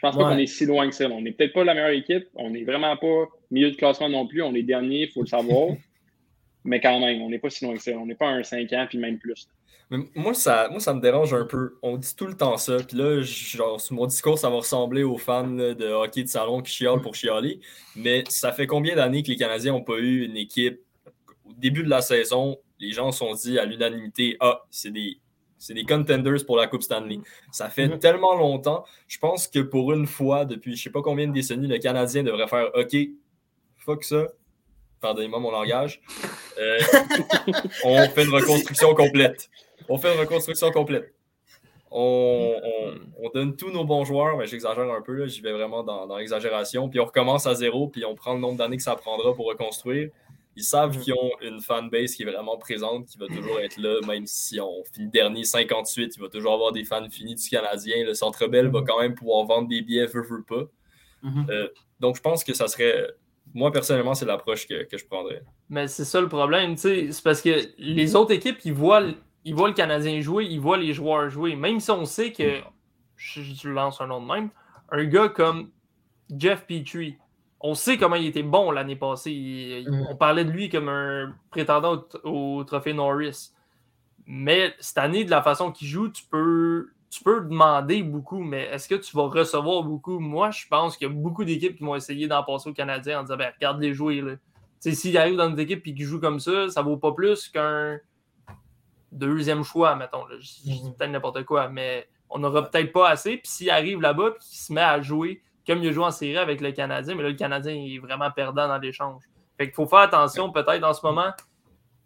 [0.00, 1.06] Je pense pas qu'on est si loin que ça.
[1.10, 2.26] On n'est peut-être pas la meilleure équipe.
[2.34, 4.42] On n'est vraiment pas milieu de classement non plus.
[4.42, 5.76] On est dernier, il faut le savoir.
[6.64, 7.90] Mais quand même, on n'est pas si loin que ça.
[7.92, 9.46] On n'est pas un 5 ans, puis même plus.
[10.14, 11.76] moi, ça, moi, ça me dérange un peu.
[11.82, 12.78] On dit tout le temps ça.
[12.78, 16.62] Puis là, genre, sur mon discours, ça va ressembler aux fans de hockey de salon
[16.62, 17.60] qui chiolent pour chialer.
[17.94, 20.80] Mais ça fait combien d'années que les Canadiens n'ont pas eu une équipe
[21.44, 25.18] au début de la saison les gens se sont dit à l'unanimité Ah, c'est des
[25.58, 27.18] c'est des contenders pour la Coupe Stanley.
[27.52, 27.98] Ça fait Mhm.
[27.98, 28.84] tellement longtemps.
[29.06, 32.22] Je pense que pour une fois, depuis je sais pas combien de décennies, le Canadien
[32.22, 32.96] devrait faire OK,
[33.76, 34.28] fuck ça.
[35.02, 36.00] Pardonnez-moi mon langage.
[36.58, 36.78] Euh,
[37.84, 39.48] on fait une reconstruction complète.
[39.88, 41.14] On fait une reconstruction complète.
[41.90, 45.52] On, on- on donne tous nos bons joueurs, mais j'exagère un peu, là, j'y vais
[45.52, 46.88] vraiment dans, dans l'exagération.
[46.88, 49.46] Puis on recommence à zéro, puis on prend le nombre d'années que ça prendra pour
[49.46, 50.10] reconstruire.
[50.56, 54.00] Ils savent qu'ils ont une fanbase qui est vraiment présente, qui va toujours être là,
[54.06, 58.04] même si on finit dernier 58, il va toujours avoir des fans finis du Canadien.
[58.04, 60.64] Le Centre Bell va quand même pouvoir vendre des billets, veut, veut pas.
[61.22, 61.46] Mhm.
[61.50, 61.68] Euh,
[62.00, 63.10] donc je pense que ça serait.
[63.54, 65.42] Moi, personnellement, c'est l'approche que, que je prendrais.
[65.68, 67.12] Mais c'est ça le problème, tu sais.
[67.12, 70.60] C'est parce que les autres équipes, ils voient, le- ils voient le Canadien jouer, ils
[70.60, 71.56] voient les joueurs jouer.
[71.56, 72.60] Même si on sait que,
[73.16, 74.50] je, je lance un nom de même,
[74.90, 75.70] un gars comme
[76.36, 77.16] Jeff Petrie,
[77.60, 79.32] on sait comment il était bon l'année passée.
[79.32, 80.06] Il- Mhm.
[80.10, 83.52] On parlait de lui comme un prétendant au, au trophée Norris.
[84.26, 88.62] Mais cette année, de la façon qu'il joue, tu peux, tu peux demander beaucoup, mais
[88.66, 90.20] est-ce que tu vas recevoir beaucoup?
[90.20, 93.20] Moi, je pense qu'il y a beaucoup d'équipes qui vont essayer d'en passer au Canadien
[93.20, 94.22] en disant ben, regarde les jouer.
[94.78, 97.98] S'il arrive dans notre équipe et qu'il joue comme ça, ça vaut pas plus qu'un
[99.12, 100.24] deuxième choix, mettons.
[100.26, 100.36] là.
[100.38, 103.36] Je je dis peut-être n'importe quoi, mais on n'aura peut-être pas assez.
[103.38, 106.10] Puis s'il arrive là-bas et qu'il se met à jouer comme il a joué en
[106.10, 109.22] série avec le Canadien, mais là, le Canadien est vraiment perdant dans l'échange.
[109.58, 111.30] Fait qu'il faut faire attention, peut-être en ce moment,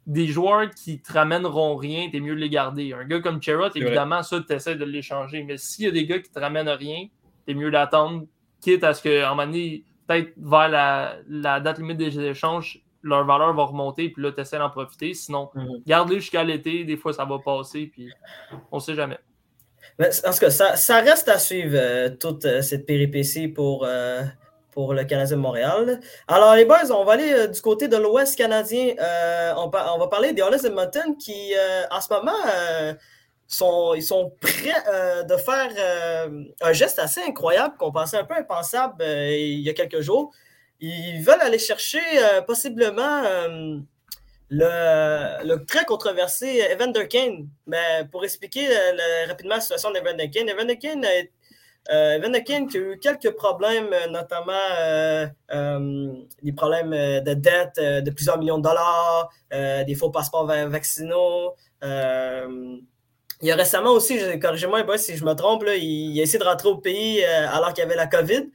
[0.07, 2.93] des joueurs qui te ramèneront rien, t'es mieux de les garder.
[2.93, 3.81] Un gars comme Cherrott, vrai.
[3.81, 5.43] évidemment, ça, tu essaies de l'échanger.
[5.45, 7.07] Mais s'il y a des gars qui te ramènent rien,
[7.47, 8.25] t'es mieux d'attendre,
[8.61, 12.83] quitte à ce qu'à un moment donné, peut-être vers la, la date limite des échanges,
[13.03, 15.15] leur valeur va remonter, puis là, tu essaies d'en profiter.
[15.15, 15.83] Sinon, Mhm.
[15.87, 18.11] garde-les jusqu'à l'été, des fois, ça va passer, puis
[18.73, 19.19] on sait jamais.
[20.01, 24.23] En tout cas, ça, reste à suivre euh, toute euh, cette péripétie pour, euh,
[24.73, 26.01] pour le Canadien de Montréal.
[26.27, 28.95] Alors, les boys, on va aller du côté de l'Ouest canadien.
[29.57, 31.53] On, va parler des Oilers Edmonton qui,
[31.93, 32.33] en ce moment,
[33.47, 35.71] sont, ils sont prêts de faire
[36.61, 40.33] un geste assez incroyable qu'on pensait un peu impensable il y a quelques jours.
[40.81, 42.01] Ils veulent aller chercher
[42.49, 43.23] possiblement
[44.57, 47.49] le, très controversé Evander Kane.
[47.67, 52.67] Mais pour expliquer euh, rapidement la situation d'Evander Kane, Evander Kane, a- euh, Evander Kane
[52.67, 54.53] qui a eu quelques problèmes, euh, notamment
[56.43, 61.55] des problèmes de dette de plusieurs millions de dollars, des faux passeports va- vaccinaux.
[61.83, 66.69] il y a récemment aussi, corrigez-moi si je me trompe, il, a essayé de rentrer
[66.69, 68.49] au pays alors qu'il y avait la COVID.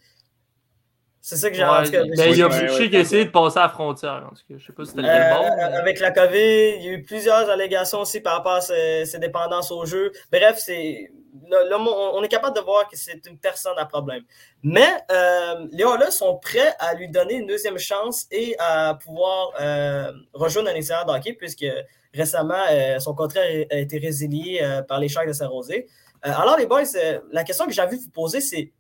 [1.22, 2.96] C'est ça que j'ai en tout cas, Ouais, ben, il j'ai- a, ouais, je ouais,
[2.96, 4.26] a essayé de passer à la frontière.
[4.32, 5.56] En tout cas, je sais pas si c'était le euh, bon.
[5.58, 9.06] mais- avec la COVID, il y a eu plusieurs allégations aussi par rapport à ses,
[9.06, 10.12] ses dépendances au jeu.
[10.32, 11.12] Bref, c'est
[11.50, 14.24] là, on on est capable de voir que c'est une personne à problème.
[14.64, 19.52] Mais euh, les Oilers sont prêts à lui donner une deuxième chance et à pouvoir
[19.60, 21.66] euh, rejoindre un extérieur de hockey puisque
[22.14, 25.88] récemment, euh, son contrat a été résilié euh, par les Sharks de Saint-Rosé.
[26.26, 28.72] Euh, alors, les boys, euh, la question que de vous poser, c'est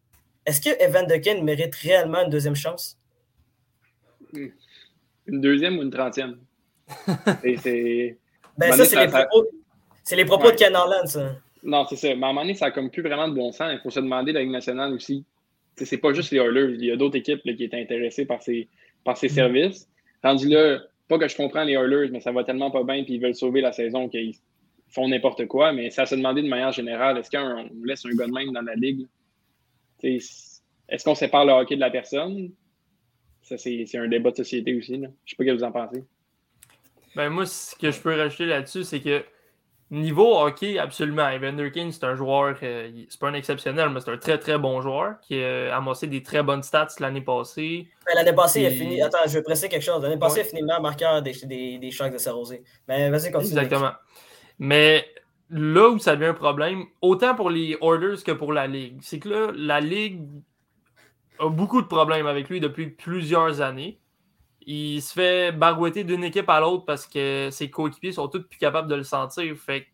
[0.45, 2.97] est-ce que Evan Decken mérite réellement une deuxième chance?
[4.34, 6.39] Une deuxième ou une trentième?
[7.63, 8.17] C'est.
[8.58, 9.47] Ben, ça, c'est les ça- propos,
[10.04, 10.52] c'est les propos Ouais.
[10.54, 11.36] de Ken Harlan, ça.
[11.63, 12.08] Non, c'est ça.
[12.08, 13.71] Mais à un moment donné, ça a comme plus vraiment de bon sens.
[13.73, 15.23] Il faut se demander la Ligue nationale aussi.
[15.78, 16.73] C'est pas juste les Oilers.
[16.78, 18.67] Il y a d'autres équipes là, qui étaient intéressées par ces,
[19.06, 19.88] par ces services.
[20.23, 23.13] Rendu là, pas que je comprends les Oilers, mais ça va tellement pas bien puis
[23.13, 24.36] ils veulent sauver la saison qu'ils
[24.89, 25.71] font n'importe quoi.
[25.71, 28.62] Mais ça se demander de manière générale, est-ce qu'on laisse un gars de même dans
[28.62, 29.08] la ligue?
[30.03, 32.51] Est-ce qu'on sépare le hockey de la personne?
[33.41, 34.97] Ça, c'est c'est un débat de société aussi.
[34.97, 35.07] Là.
[35.25, 36.03] Je sais pas ce que vous en pensez.
[37.15, 39.23] Ben moi, ce que je peux rajouter là-dessus, c'est que
[39.91, 41.27] niveau hockey, absolument.
[41.27, 44.59] Evander Kane, c'est un joueur, euh, c'est pas un exceptionnel, mais c'est un très très
[44.59, 47.88] bon joueur qui a amassé des très bonnes stats l'année passée.
[48.05, 49.01] Ben, L'année passée, il a fini.
[49.01, 50.03] Attends, je vais presser quelque chose.
[50.03, 50.45] L'année passée, Ouais.
[50.45, 52.62] il a fini meilleur marqueur des, des, des Sharks de Saint-Rosé.
[52.88, 53.51] Mais vas-y, continue.
[53.51, 53.91] Exactement.
[54.59, 55.05] Mais
[55.49, 59.19] là où ça devient un problème, autant pour les Orders que pour la Ligue, c'est
[59.19, 60.21] que là, la Ligue
[61.39, 63.99] a beaucoup de problèmes avec lui depuis plusieurs années.
[64.62, 68.59] Il se fait barouetter d'une équipe à l'autre parce que ses coéquipiers sont tous plus
[68.59, 69.55] capables de le sentir.
[69.57, 69.88] Fait que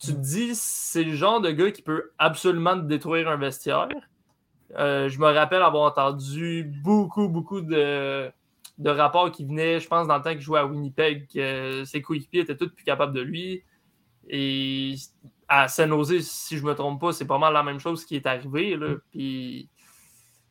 [0.00, 3.88] tu te dis, c'est le genre de gars qui peut absolument détruire un vestiaire.
[4.78, 8.30] Euh, je me rappelle avoir entendu beaucoup, beaucoup de,
[8.78, 12.02] de rapports qui venaient, je pense, dans le temps qu'il jouait à Winnipeg, que ses
[12.02, 13.62] coéquipiers étaient tous plus capables de lui.
[14.32, 14.94] Et
[15.46, 18.26] à San-Jose, si je me trompe pas, c'est pas mal la même chose qui est
[18.26, 18.74] arrivé.
[18.76, 18.94] Là.
[19.10, 19.68] Puis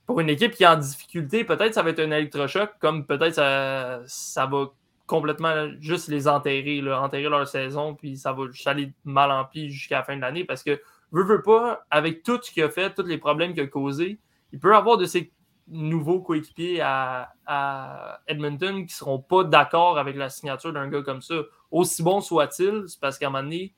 [0.06, 3.34] pour une équipe qui est en difficulté, peut-être ça va être un électrochoc, comme peut-être
[3.34, 4.68] ça, ça va
[5.08, 9.46] complètement juste les enterrer, là, enterrer leur saison, puis ça va juste aller mal en
[9.46, 10.46] pis jusqu'à la fin de l'année.
[10.46, 10.80] Parce que,
[11.12, 14.20] veut, veut pas, avec tout ce qu'il a fait, tous les problèmes qu'il a causés,
[14.54, 15.32] il peut avoir de ses
[15.68, 21.22] nouveaux coéquipiers à, à Edmonton qui seront pas d'accord avec la signature d'un gars comme
[21.22, 21.36] ça.
[21.72, 23.74] Aussi bon soit-il, c'est parce qu'à un moment donné,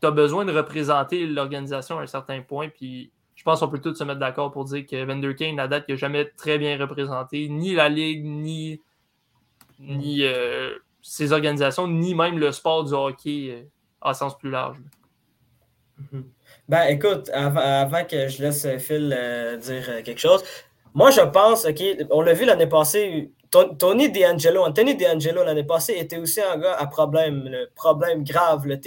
[0.00, 2.68] tu as besoin de représenter l'organisation à un certain point.
[2.68, 5.68] Puis je pense qu'on peut tous se mettre d'accord pour dire que Vander Kane, la
[5.68, 8.80] date, n'a jamais très bien représenté ni la Ligue, ni,
[9.80, 13.62] euh, ses organisations, ni même le sport du hockey euh,
[14.00, 14.78] en sens plus large.
[15.98, 16.24] Mhm.
[16.68, 20.42] Ben écoute, avant, que je laisse Phil euh, dire quelque chose,
[20.94, 23.30] moi je pense, OK, on l'a vu l'année passée,
[23.78, 28.66] Tony D'Angelo, Anthony D'Angelo l'année passée était aussi un gars à problème, le problème grave,
[28.66, 28.78] le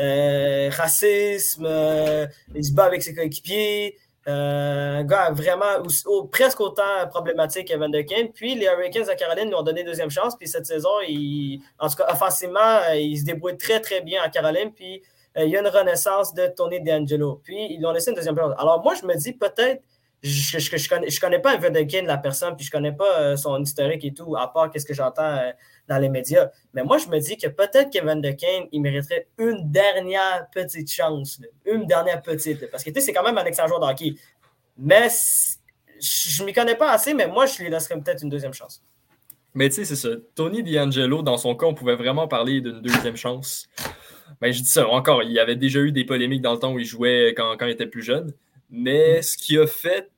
[0.00, 5.82] euh, racisme, euh, il se bat avec ses coéquipiers, euh, un gars vraiment
[6.32, 8.32] presque autant problématique qu'Evan Kane.
[8.34, 10.36] Puis les Hurricanes de Caroline lui ont donné une deuxième chance.
[10.36, 10.90] Puis cette saison,
[11.78, 14.72] en tout cas, offensivement, il se débrouille très, très bien en Caroline.
[14.74, 15.02] Puis
[15.36, 17.40] il y a une renaissance de Tony D'Angelo.
[17.42, 18.52] Puis ils lui ont laissé une deuxième chance.
[18.58, 19.82] Alors moi, je me dis peut-être
[20.22, 23.62] je, je, connais, je connais pas de la personne, puis je connais pas euh, son
[23.62, 25.50] historique et tout, à part qu'est-ce que j'entends euh,
[25.86, 26.50] dans les médias.
[26.74, 30.90] Mais moi, je me dis que peut-être qu'Evan de Kane, il mériterait une dernière petite
[30.90, 31.40] chance.
[31.64, 32.68] Une dernière petite.
[32.70, 34.14] parce que tu sais, c'est quand même un excellent joueur de hockey.
[34.76, 35.08] Mais
[36.00, 38.82] je m'y connais pas assez, mais moi, je lui laisserais peut-être une deuxième chance.
[39.54, 40.10] Mais tu sais, c'est ça.
[40.34, 43.68] Tony D'Angelo, dans son cas, on pouvait vraiment parler d'une deuxième chance.
[44.40, 46.72] Ben, je dis ça encore, il y avait déjà eu des polémiques dans le temps
[46.72, 48.32] où il jouait quand, quand il était plus jeune.
[48.70, 50.10] Mais ce qui a fait,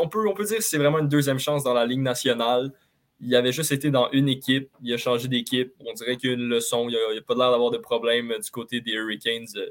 [0.00, 2.72] on peut, on peut dire que c'est vraiment une deuxième chance dans la Ligue nationale.
[3.20, 5.72] Il avait juste été dans une équipe, il a changé d'équipe.
[5.80, 6.88] On dirait qu'il y a une leçon.
[6.88, 9.70] Il n'y a, pas l'air d'avoir de problème du côté des Hurricanes euh,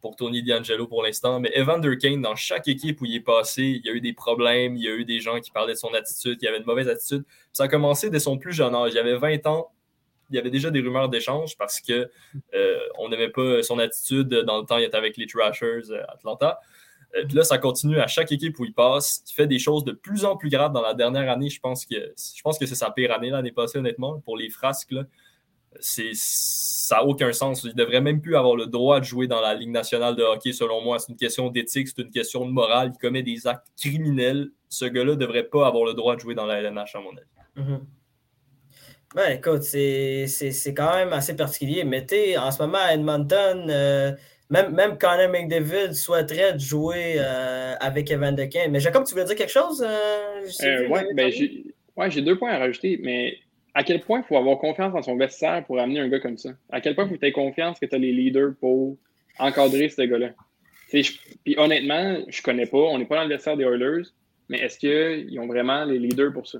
[0.00, 1.38] pour Tony D'Angelo pour l'instant.
[1.38, 4.12] Mais Evander Kane, dans chaque équipe où il est passé, il y a eu des
[4.12, 6.64] problèmes, il y a eu des gens qui parlaient de son attitude, qui avait une
[6.64, 7.24] mauvaise attitude.
[7.52, 8.92] Ça a commencé dès son plus jeune âge.
[8.94, 9.72] Il avait 20 ans,
[10.30, 12.10] il y avait déjà des rumeurs d'échange parce que
[12.54, 16.02] euh, on n'aimait pas son attitude dans le temps il était avec les Trashers euh,
[16.08, 16.60] Atlanta.
[17.16, 19.22] Euh, là, ça continue à chaque équipe où il passe.
[19.28, 21.48] Il fait des choses de plus en plus graves dans la dernière année.
[21.48, 24.48] Je pense que, je pense que c'est sa pire année l'année passée, honnêtement, pour les
[24.48, 24.92] frasques.
[24.92, 25.04] Là.
[25.80, 27.64] ça n'a aucun sens.
[27.64, 30.22] Il ne devrait même plus avoir le droit de jouer dans la Ligue nationale de
[30.22, 30.98] hockey, selon moi.
[30.98, 32.92] C'est une question d'éthique, c'est une question de morale.
[32.94, 34.50] Il commet des actes criminels.
[34.68, 37.10] Ce gars-là ne devrait pas avoir le droit de jouer dans la LNH, à mon
[37.10, 37.26] avis.
[37.56, 37.80] Mm-hmm.
[39.16, 41.82] Ben, écoute, c'est quand même assez particulier.
[41.82, 42.06] Mais
[42.38, 44.12] en ce moment, à Edmonton, euh,
[44.50, 48.72] même, même Connor McDavid souhaiterait jouer euh, avec Evan Kane.
[48.72, 49.82] Mais Jacob, tu voulais dire quelque chose?
[49.82, 53.38] Euh, euh oui, ben, j'ai deux points à rajouter, mais
[53.74, 56.36] à quel point il faut avoir confiance dans son vestiaire pour amener un gars comme
[56.36, 56.50] ça?
[56.70, 58.96] À quel point il faut avoir confiance que tu as les leaders pour
[59.38, 60.30] encadrer ce gars-là?
[60.90, 64.08] Puis honnêtement, je connais pas, on n'est pas dans le vestiaire des Oilers,
[64.48, 66.58] mais est-ce qu'ils ont vraiment les leaders pour ça?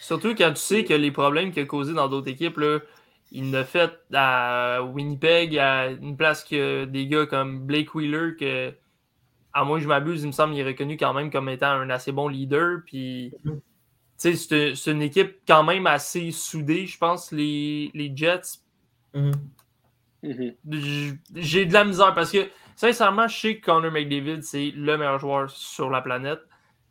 [0.00, 2.80] Surtout quand tu sais que les problèmes qu'il a causés dans d'autres équipes, là,
[3.32, 8.72] il l'a fait à Winnipeg, à une place que des gars comme Blake Wheeler, que,
[9.52, 11.70] à moins que je m'abuse, il me semble qu'il est reconnu quand même comme étant
[11.70, 12.80] un assez bon leader.
[12.86, 13.32] Puis,
[14.16, 18.60] c'est une équipe quand même assez soudée, je pense, les, Jets.
[19.14, 19.32] Mm-hmm.
[20.22, 21.18] Mm-hmm.
[21.34, 25.18] J'ai de la misère parce que, sincèrement, je sais que Connor McDavid, c'est le meilleur
[25.18, 26.40] joueur sur la planète.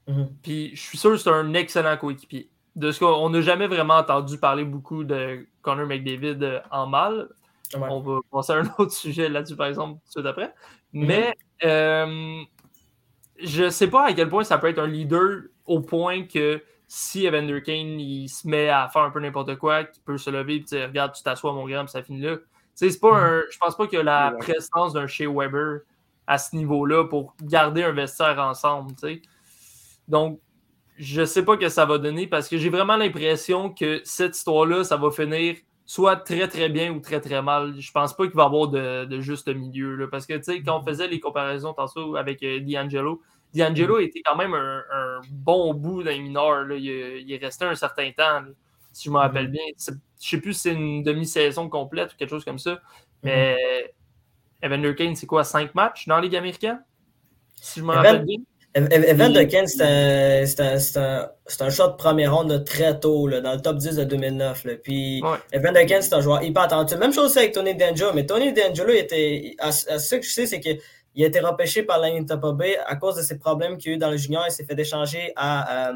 [0.10, 0.28] Mm-hmm.
[0.44, 3.96] Puis, je suis sûr que c'est un excellent coéquipier de ce qu'on n'a jamais vraiment
[3.96, 7.30] entendu parler beaucoup de Connor McDavid euh, en mal.
[7.74, 10.54] On va passer à un autre sujet là-dessus, par exemple, tout d'après.
[10.94, 11.06] Mhm.
[11.06, 11.34] Mais
[11.64, 12.42] euh,
[13.40, 16.62] je ne sais pas à quel point ça peut être un leader au point que
[16.88, 20.30] si Evander Kane il se met à faire un peu n'importe quoi, qu'il peut se
[20.30, 22.38] lever et dire Regarde, tu t'assois mon grand, ça finit là.
[22.76, 23.16] C'est pas mhm.
[23.16, 25.80] un, je pense pas a la présence d'un chez Weber
[26.28, 28.94] à ce niveau-là pour garder un vestiaire ensemble.
[30.08, 30.40] Donc,
[30.98, 34.36] je sais pas ce que ça va donner parce que j'ai vraiment l'impression que cette
[34.36, 35.56] histoire-là, ça va finir
[35.86, 37.76] soit très très bien ou très très mal.
[37.80, 39.96] Je pense pas qu'il va y avoir de, juste milieu.
[39.96, 40.88] Là, parce que tu sais, quand on mm-hmm.
[40.88, 43.22] faisait les comparaisons tantôt avec euh, D'Angelo,
[43.54, 44.06] D'Angelo mm-hmm.
[44.06, 46.72] était quand même un, bon bout d'un mineur.
[46.72, 48.44] Il, il, est resté un certain temps,
[48.92, 49.52] si je me rappelle mm-hmm.
[49.52, 49.96] bien.
[50.22, 52.80] Je sais plus si c'est une demi-saison complète ou quelque chose comme ça.
[53.22, 53.94] Mais
[54.62, 56.84] Evander Kane, c'est quoi, cinq matchs dans la Ligue américaine?
[57.56, 58.38] Si je me rappelle bien.
[58.76, 61.30] Evan Kane, c'est un,
[61.62, 64.66] un, choix de première ronde très tôt, là, dans le top 10 de 2009.
[64.66, 64.74] Là.
[64.84, 66.96] Puis Evan Kane, c'est un joueur hyper attendu.
[66.98, 70.60] Même chose avec Tony D'Angelo, mais Tony D'Angelo, était, à, ce que je sais, c'est
[70.60, 70.78] qu'il
[71.24, 73.98] a été repêché par la Tampa Bay à cause de ses problèmes qu'il a eu
[73.98, 74.44] dans le junior.
[74.46, 75.94] Il s'est fait échanger à, euh,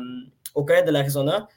[0.55, 1.49] au Coyote de l'Arizona,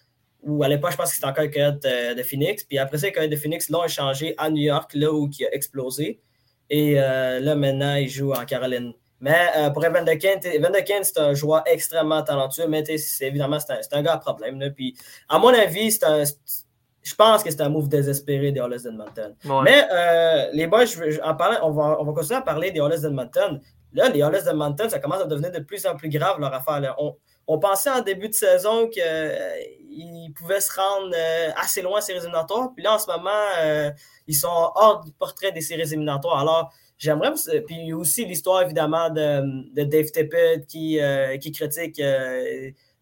[0.42, 2.64] où à l'époque, je pense que c'était encore le Coyote de, de, Phoenix.
[2.64, 5.46] Puis après ça, le Coyote de Phoenix l'ont échangé à New York, là où il
[5.46, 6.20] a explosé.
[6.68, 8.92] Et euh, là, maintenant, il joue en Caroline.
[9.22, 12.82] Mais euh, pour Evan de Kane, c'est un joueur extrêmement talentueux, mais
[13.20, 14.60] évidemment, c'est un, un, gars à problème.
[14.74, 14.96] Puis,
[15.28, 19.36] à mon avis, je pense que c'est un move désespéré des Oilers d'Edmonton.
[19.62, 20.86] Mais euh, les boys,
[21.22, 23.60] en parlant, on, va, on va continuer à parler des Oilers d'Edmonton.
[23.92, 26.96] Là, les Oilers d'Edmonton, ça commence à devenir de plus en plus grave leur affaire.
[26.98, 27.14] On,
[27.46, 31.14] on, pensait en début de saison qu'ils euh, pouvaient se rendre
[31.62, 32.72] assez loin à séries éliminatoires.
[32.74, 33.92] Puis là, en ce moment,
[34.26, 36.40] ils sont hors du portrait des séries éliminatoires.
[36.40, 37.32] Alors, j'aimerais.
[37.66, 40.98] Puis aussi l'histoire, évidemment, de, de Dave Tippett qui,
[41.40, 42.00] qui critique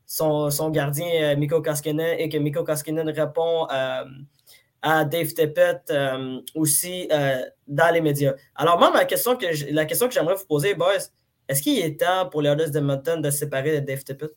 [0.07, 3.67] son, son, gardien, Miko Kaskinen, et que Miko Kaskinen répond
[4.83, 5.93] à Dave Tippett
[6.55, 7.09] aussi
[7.67, 8.35] dans les médias.
[8.55, 10.99] Alors, moi, ma question que la question que j'aimerais vous poser, boys,
[11.49, 14.31] est-ce qu'il est temps pour les Oilers de Mountain de se séparer de Dave Tippett?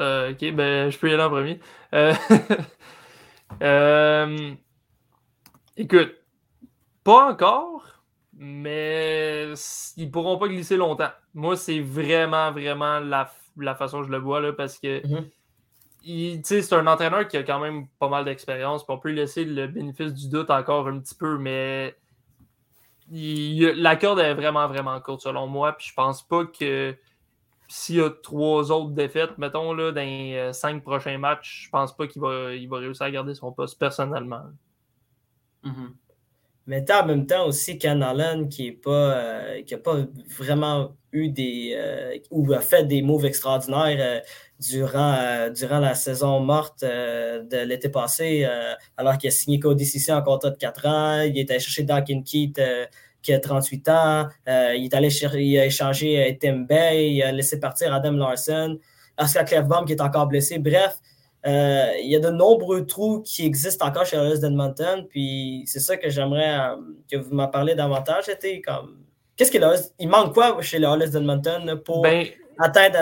[0.00, 1.60] Euh, ok, ben je peux y aller en premier.
[5.76, 6.14] Écoute,
[7.02, 7.84] pas encore,
[8.32, 9.52] mais
[9.96, 11.10] ils pourront pas glisser longtemps.
[11.34, 16.40] Moi, c'est vraiment, vraiment la, la, façon que je le vois, là, parce que mm-hmm.
[16.44, 18.84] c'est un entraîneur qui a quand même pas mal d'expérience.
[18.88, 21.96] On peut lui laisser le bénéfice du doute encore un petit peu, mais
[23.10, 25.72] la corde est vraiment, vraiment courte selon moi.
[25.72, 26.96] Puis je pense pas que
[27.68, 31.70] s'il y a trois autres défaites, mettons, là, dans les euh, cinq prochains matchs, je
[31.70, 34.44] pense pas qu'il va, il va réussir à garder son poste personnellement.
[35.64, 35.90] Mm-hmm.
[36.66, 39.96] Mais en même temps aussi Ken Allen qui n'a pas, euh, pas
[40.38, 44.22] vraiment eu des euh, ou a fait des moves extraordinaires
[44.58, 48.48] durant, durant la saison morte de l'été passé,
[48.96, 52.22] alors qu'il a signé Cody Cissé en contrat de 4 ans, il était chercher Duncan
[52.22, 52.58] Keith
[53.24, 54.28] qui a 38 ans.
[54.48, 58.12] Euh, il est allé il a échangé euh, Tim Bay, il a laissé partir Adam
[58.12, 58.78] Larson,
[59.18, 60.58] Oscar Clefbaum qui est encore blessé.
[60.58, 60.98] Bref,
[61.46, 65.06] euh, il y a de nombreux trous qui existent encore chez Oilers d'Edmonton.
[65.08, 66.70] Puis c'est ça que j'aimerais
[67.10, 68.24] que vous m'en parliez davantage.
[68.24, 68.98] C'était comme.
[69.36, 69.66] Qu'est-ce qu'il
[69.98, 72.26] Il manque quoi chez les Oilers d'Edmonton pour ben,
[72.58, 72.98] atteindre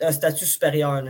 [0.00, 1.02] un, statut supérieur?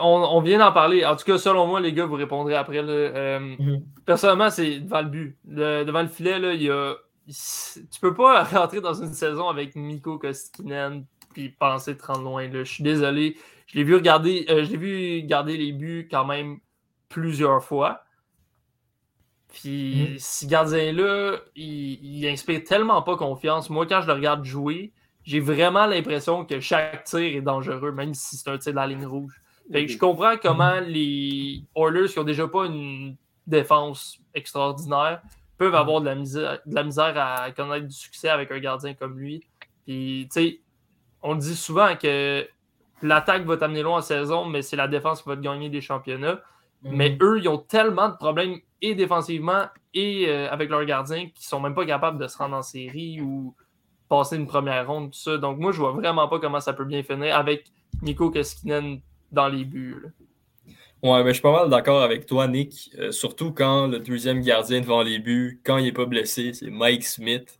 [0.00, 1.04] On, vient d'en parler.
[1.04, 2.82] En tout cas, selon moi, les gars, vous répondrez après.
[2.82, 3.82] Mm-hmm.
[4.04, 5.38] Personnellement, c'est devant le but.
[5.44, 6.94] devant le filet, là, il y a
[7.28, 12.48] tu peux pas rentrer dans une saison avec Miko Kostkinen puis penser 30 loin.
[12.48, 12.64] Là.
[12.64, 13.36] Je suis désolé.
[13.66, 16.58] Je l'ai vu regarder, euh, je vu garder les buts quand même
[17.08, 18.04] plusieurs fois.
[19.48, 20.18] Puis mm.
[20.18, 23.70] ce gardien-là, il, il, inspire tellement pas confiance.
[23.70, 24.92] Moi, quand je le regarde jouer,
[25.24, 28.86] j'ai vraiment l'impression que chaque tir est dangereux, même si c'est un tir de la
[28.86, 29.42] ligne rouge.
[29.72, 33.16] Fait je comprends comment les Oilers qui ont déjà pas une
[33.48, 35.22] défense extraordinaire
[35.58, 35.76] peuvent mm.
[35.76, 39.18] avoir de la, misère, de la misère à connaître du succès avec un gardien comme
[39.18, 39.42] lui.
[39.84, 40.60] Puis, tu sais,
[41.22, 42.46] on dit souvent que
[43.02, 45.80] l'attaque va t'amener loin en saison, mais c'est la défense qui va te gagner des
[45.80, 46.40] championnats.
[46.82, 46.90] Mm.
[46.92, 51.46] Mais eux, ils ont tellement de problèmes et défensivement et euh, avec leur gardien qu'ils
[51.46, 53.54] sont même pas capables de se rendre en série ou
[54.08, 55.38] passer une première ronde, tout ça.
[55.38, 57.66] Donc moi, je vois vraiment pas comment ça peut bien finir avec
[58.02, 59.00] Nico Keskinen
[59.32, 59.96] dans les buts.
[61.02, 62.90] Ouais, mais je suis pas mal d'accord avec toi, Nick.
[62.98, 66.70] Euh, surtout quand le deuxième gardien devant les buts, quand il n'est pas blessé, c'est
[66.70, 67.58] Mike Smith.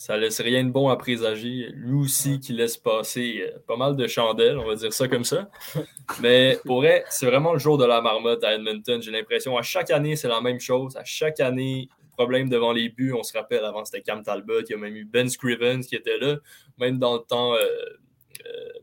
[0.00, 1.68] Ça laisse rien de bon à présager.
[1.74, 5.24] Lui aussi qui laisse passer euh, pas mal de chandelles, on va dire ça comme
[5.24, 5.50] ça.
[6.22, 9.02] Mais pour vrai, c'est vraiment le jour de la marmotte à Edmonton.
[9.02, 10.96] J'ai l'impression à chaque année, c'est la même chose.
[10.96, 13.12] À chaque année, problème devant les buts.
[13.12, 14.62] On se rappelle, avant c'était Cam Talbot.
[14.62, 16.36] Il y a même eu Ben Scrivens qui était là.
[16.78, 17.58] Même dans le temps, euh,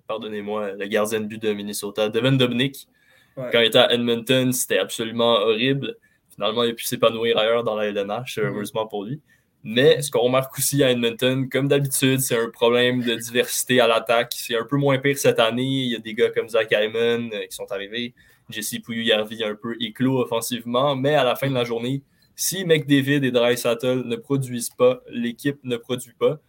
[0.06, 2.88] pardonnez-moi, le gardien de but de Minnesota, Devin Dobnik
[3.38, 5.96] quand il était à Edmonton, c'était absolument horrible.
[6.30, 8.46] Finalement, il a pu s'épanouir ailleurs dans la LNH, mhm.
[8.46, 9.22] heureusement pour lui.
[9.70, 13.88] Mais ce qu'on remarque aussi à Edmonton, comme d'habitude, c'est un problème de diversité à
[13.88, 14.32] l'attaque.
[14.34, 15.64] C'est un peu moins pire cette année.
[15.64, 18.14] Il y a des gars comme Zach Hyman euh, qui sont arrivés.
[18.50, 20.96] Jesse Pouillou-Yarvi un peu éclos offensivement.
[20.96, 22.02] Mais à la fin de la journée,
[22.34, 26.40] si McDavid et Dry Sattel ne produisent pas, l'équipe ne produit pas.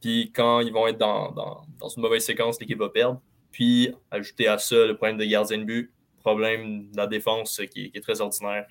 [0.00, 3.22] Puis quand ils vont être dans, dans, dans une mauvaise séquence, l'équipe va perdre.
[3.52, 5.92] Puis, ajouter à ça le problème de gardien de but,
[6.24, 8.66] problème de la défense qui, est très ordinaire.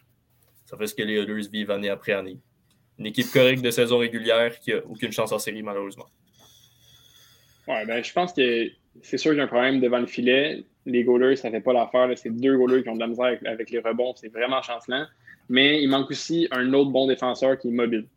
[0.66, 2.38] Ça fait ce que les Oilers vivent année après année.
[3.04, 6.06] Une équipe correcte de saison régulière qui n'a aucune chance en série, malheureusement.
[7.68, 8.70] Ouais, ben, je pense que
[9.02, 10.64] c'est sûr qu'il y a un problème devant le filet.
[10.86, 12.10] Les goalers, ça ne fait pas l'affaire.
[12.16, 14.14] C'est deux goalers qui ont de la misère avec, les rebonds.
[14.16, 15.06] C'est vraiment chancelant.
[15.50, 18.08] Mais il manque aussi un autre bon défenseur qui est mobile.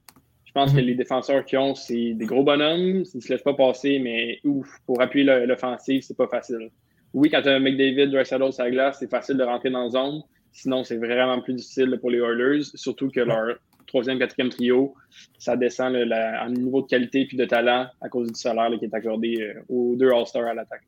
[0.45, 0.87] Je pense que mhm.
[0.87, 3.03] les défenseurs qui ont, c'est des gros bonhommes.
[3.13, 6.71] Ils ne se laissent pas passer, mais ouf, pour appuyer l'offensive, c'est pas facile
[7.17, 9.85] oui, quand tu as un McDavid, Drexler sur la glace, c'est facile de rentrer dans
[9.85, 10.23] la zone.
[10.53, 13.57] Sinon, c'est vraiment plus difficile pour les Oilers, surtout que leur
[13.87, 14.95] troisième, quatrième trio,
[15.39, 18.95] ça descend en niveau de qualité et de talent à cause du salaire qui est
[18.95, 20.83] accordé euh, aux deux All-Stars à l'attaque.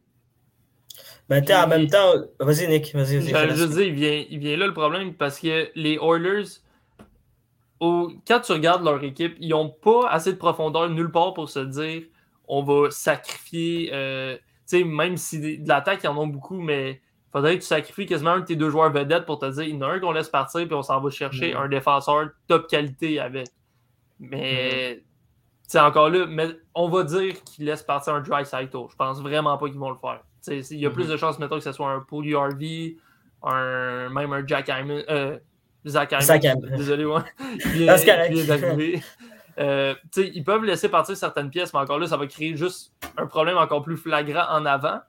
[1.29, 3.19] Ben, en même temps, vas-y Nick, vas-y.
[3.31, 6.61] Vas je dire, il vient, il vient là le problème parce que les Oilers,
[7.81, 11.51] au, quand tu regardes leur équipe, ils n'ont pas assez de profondeur nulle part pour
[11.51, 12.03] se dire
[12.49, 14.39] on va sacrifier euh,
[14.73, 17.01] même si de l'attaque, ils en ont beaucoup, mais
[17.33, 19.77] faudrait que tu sacrifies quasiment un de tes deux joueurs vedettes pour te dire il
[19.77, 22.69] y en a un qu'on laisse partir, puis on s'en va chercher un défenseur top
[22.69, 23.49] qualité avec.
[24.21, 25.03] Mais,
[25.63, 28.79] c'est encore là, mais on va dire qu'ils laissent partir un dry cycle.
[28.91, 30.23] Je pense vraiment pas qu'ils vont le faire.
[30.49, 31.11] il y a plus mm-hmm.
[31.11, 32.97] de chances, mettons, que ce soit un Paul URV,
[33.43, 35.03] un, même un Jack Hyman.
[35.09, 35.39] Euh,
[35.87, 36.77] Zach Hyman.
[36.77, 37.21] Désolé, ouais.
[37.75, 37.87] Il
[38.47, 39.03] d'arriver.
[39.59, 43.27] Euh, ils peuvent laisser partir certaines pièces, mais encore là, ça va créer juste un
[43.27, 45.01] problème encore plus flagrant en avant.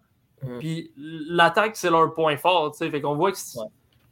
[0.44, 0.60] Mhm.
[0.60, 2.72] Puis l'attaque, c'est leur point fort.
[2.72, 2.90] tu sais.
[2.92, 3.68] Fait qu'on voit qu'il Ouais.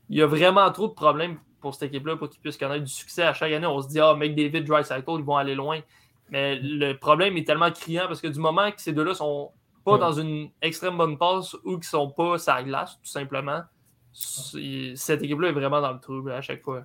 [0.09, 3.23] y a vraiment trop de problèmes pour cette équipe-là pour qu'ils puissent connaître du succès
[3.23, 3.65] à chaque année.
[3.67, 5.79] On se dit, ah, McDavid, Dry Cycle, ils vont aller loin.
[6.29, 9.51] Mais le problème est tellement criant parce que du moment que ces deux-là sont
[9.85, 9.99] pas Ouais.
[9.99, 13.61] dans une extrême bonne passe ou qu'ils sont pas sur la glace, tout simplement,
[14.11, 16.83] cette équipe-là est vraiment dans le trouble à chaque fois.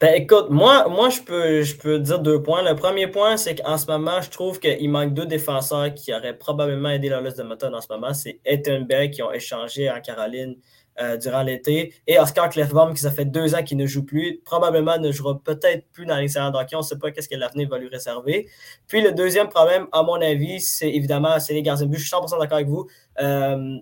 [0.00, 2.62] Ben écoute, moi, moi je, peux, je peux dire deux points.
[2.62, 6.36] Le premier point, c'est qu'en ce moment, je trouve qu'il manque deux défenseurs qui auraient
[6.36, 8.12] probablement aidé la liste de Moton en ce moment.
[8.12, 10.56] C'est Ettenberg qui ont échangé en Caroline
[11.00, 14.40] euh, durant l'été et Oscar Clefbaum qui ça fait deux ans qu'il ne joue plus.
[14.44, 16.76] Probablement ne jouera peut-être plus dans l'excellent hockey.
[16.76, 18.48] On ne sait pas qu'est-ce que l'avenir va lui réserver.
[18.86, 21.98] Puis le deuxième problème, à mon avis, c'est évidemment c'est les gardiens de but.
[21.98, 22.86] Je suis 100% d'accord avec vous.
[23.20, 23.78] Euh,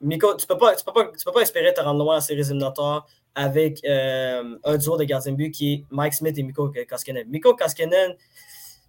[0.00, 2.20] Miko, tu peux, pas- tu peux, pas- tu peux pas espérer te rendre loin en
[2.20, 6.42] séries éliminatoires avec euh, un duo de gardiens de but qui est Mike Smith et
[6.42, 7.26] Miko Koskinen.
[7.28, 8.14] Miko Koskinen,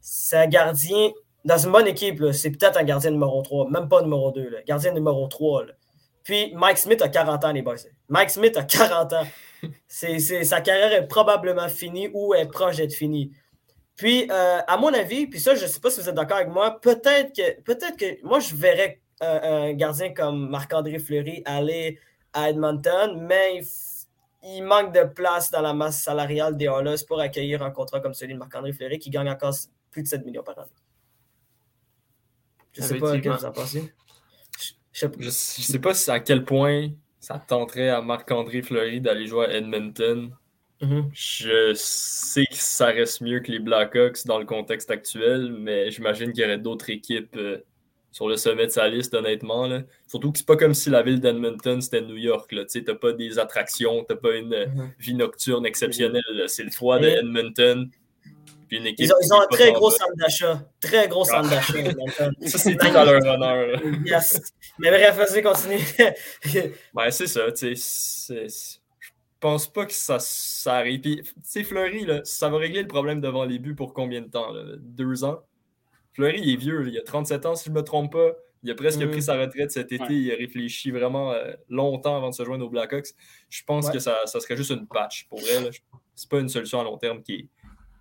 [0.01, 1.11] c'est un gardien
[1.45, 2.23] dans une bonne équipe.
[2.33, 4.49] C'est peut-être un gardien numéro 3, même pas numéro 2.
[4.49, 5.65] là, gardien numéro 3.
[5.65, 5.73] là.
[6.23, 7.75] Puis Mike Smith a 40 ans, les boys.
[8.09, 9.27] Mike Smith a 40 ans.
[9.87, 13.31] Sa carrière est probablement finie ou est proche d'être finie.
[13.95, 16.37] Puis, euh, à mon avis, puis ça, je ne sais pas si vous êtes d'accord
[16.37, 21.41] avec moi, peut-être que, peut-être que moi, je verrais un, un gardien comme Marc-André Fleury
[21.45, 21.99] aller
[22.33, 23.61] à Edmonton, mais
[24.43, 28.13] il, manque de place dans la masse salariale des Oilers pour accueillir un contrat comme
[28.13, 29.55] celui de Marc-André Fleury qui gagne encore
[29.91, 30.69] plus de 7 millions par année.
[32.73, 33.93] Je ne sais pas ce que vous en pensez?
[34.59, 35.17] Je- je sais pas.
[35.19, 36.89] Je, je sais pas si à quel point
[37.19, 40.31] ça tenterait à Marc-André Fleury d'aller jouer à Edmonton.
[40.81, 41.09] Mhm.
[41.11, 46.31] Je sais que ça reste mieux que les Blackhawks dans le contexte actuel, mais j'imagine
[46.31, 47.63] qu'il y aurait d'autres équipes euh,
[48.11, 49.67] sur le sommet de sa liste, honnêtement.
[49.67, 49.81] là.
[50.07, 52.53] Surtout que c'est pas comme si la ville d'Edmonton c'était New York.
[52.69, 54.91] Tu t'as pas des attractions, t'as pas une Mhm.
[54.99, 56.23] vie nocturne exceptionnelle.
[56.47, 57.89] C'est le froid de Et- Edmonton.
[58.67, 60.61] Puis une équipe Ils ont, ils ont qui un très gros centre d'achat.
[60.81, 61.73] Très gros centre d'achat.
[62.47, 63.81] Ça, c'est tout à leur honneur.
[64.05, 64.41] Yes.
[64.79, 65.79] Mais bref, vas-y, continue.
[66.93, 68.47] Ben, c'est ça, tu sais.
[68.99, 70.99] Je pense pas que ça, ça arrive.
[71.01, 74.19] Puis, tu sais, Fleury, là, ça va régler le problème devant les buts pour combien
[74.21, 74.51] de temps?
[74.51, 74.63] là?
[74.79, 75.39] Deux ans?
[76.17, 78.31] Fleury, il est vieux, il a 37 ans, si je ne me trompe pas.
[78.63, 80.03] Il a presque pris sa retraite cet été.
[80.03, 80.13] Ouais.
[80.15, 83.09] Il a réfléchi vraiment euh, longtemps avant de se joindre aux Blackhawks.
[83.49, 83.93] Je pense Ouais.
[83.93, 85.69] que ça, ça serait juste une patch pour elle.
[86.15, 87.47] C'est pas une solution à long terme qui est,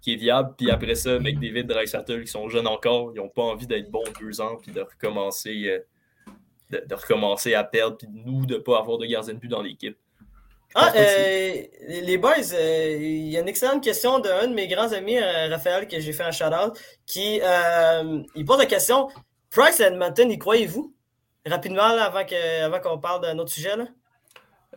[0.01, 0.55] qui est viable.
[0.57, 4.03] Puis après ça, McDavid, Dreisaitl, qui sont jeunes encore, ils n'ont pas envie d'être bons
[4.19, 5.79] deux ans puis de recommencer, euh,
[6.71, 9.49] de, de recommencer à perdre puis nous de ne pas avoir de gardien de but
[9.49, 9.99] dans l'équipe.
[10.79, 14.93] Ah, euh, les boys, euh, il y a une excellente question d'un de mes grands
[14.93, 19.09] amis, euh, Raphaël, que j'ai fait un shout-out, qui euh, il pose la question
[19.51, 20.93] Price à Edmonton, y croyez-vous?
[21.47, 23.75] Rapidement, là, avant que- avant qu'on parle d'un autre sujet.
[23.75, 23.87] Là.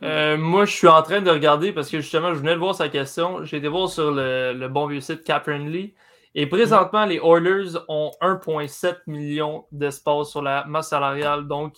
[0.03, 2.75] Euh, moi, je suis en train de regarder parce que justement, je venais de voir
[2.75, 3.43] sa question.
[3.43, 5.95] J'ai été voir sur le, le bon vieux site Caprenly.
[6.35, 11.47] Et présentement, les Oilers ont 1,7 million d'espace sur la masse salariale.
[11.47, 11.73] Donc,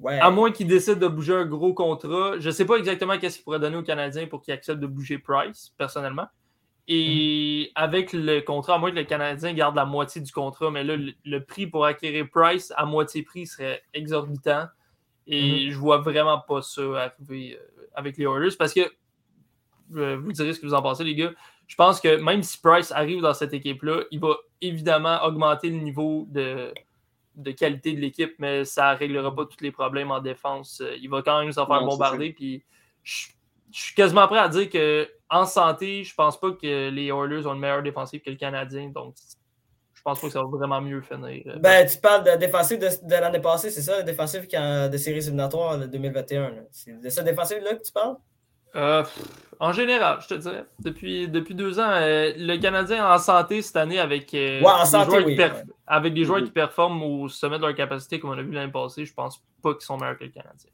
[0.00, 0.18] Ouais.
[0.18, 3.36] à moins qu'ils décident de bouger un gros contrat, je ne sais pas exactement qu'est-ce
[3.36, 6.26] qu'ils pourraient donner aux Canadiens pour qu'ils acceptent de bouger Price, personnellement.
[6.88, 10.82] Et avec le contrat, à moins que le Canadien garde la moitié du contrat, mais
[10.82, 14.66] là, le, le prix pour acquérir Price à moitié prix serait exorbitant.
[15.26, 18.80] Et je vois vraiment pas ça arriver euh, avec les Oilers parce que
[19.94, 21.32] euh, vous direz ce que vous en pensez, les gars.
[21.66, 25.78] Je pense que même si Price arrive dans cette équipe-là, il va évidemment augmenter le
[25.78, 26.72] niveau de,
[27.34, 30.80] de qualité de l'équipe, mais ça ne réglera pas tous les problèmes en défense.
[30.80, 32.32] Euh, Il va quand même se faire Non, bombarder.
[32.32, 32.62] Puis
[33.02, 33.28] je,
[33.72, 37.46] je suis quasiment prêt à dire que en santé, je pense pas que les Oilers
[37.46, 38.90] ont une meilleure défensive que le Canadien.
[38.90, 39.14] Donc,
[39.94, 41.42] je pense pas que ça va vraiment mieux finir.
[41.46, 44.56] euh, Ben, tu parles de défensif de, de l'année passée, c'est ça, le défensif qui
[44.56, 46.50] a- de séries éliminatoires de 2021.
[46.50, 46.62] là.
[46.70, 48.16] C'est de ce défensif-là que tu parles?
[48.74, 49.02] Euh,
[49.60, 50.64] en général, je te dirais.
[50.80, 54.80] Depuis, depuis deux ans, euh, le Canadien en santé cette année avec, euh, Ouais, en
[54.84, 55.72] des santé, joueurs oui, qui perf- ouais.
[55.86, 56.46] avec des joueurs Mhm.
[56.46, 59.42] qui performent au sommet de leur capacité, comme on a vu l'année passée, je pense
[59.62, 60.70] pas qu'ils sont meilleurs que le Canadien.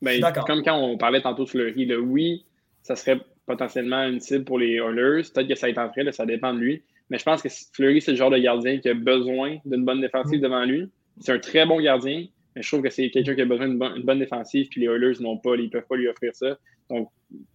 [0.00, 0.44] Ben, D'accord.
[0.44, 2.44] comme quand on parlait tantôt de Fleury, là, oui,
[2.82, 5.22] ça serait potentiellement une cible pour les Oilers.
[5.34, 6.82] Peut-être que ça tenterait, là, ça dépend de lui.
[7.10, 10.00] Mais je pense que Fleury, c'est le genre de gardien qui a besoin d'une bonne
[10.00, 10.88] défensive devant lui.
[11.20, 13.78] C'est un très bon gardien, mais je trouve que c'est quelqu'un qui a besoin d'une
[13.78, 16.34] bonne, une bonne défensive, puis les Oilers n'ont pas, ils ne peuvent pas lui offrir
[16.34, 16.58] ça.
[16.90, 17.10] Donc,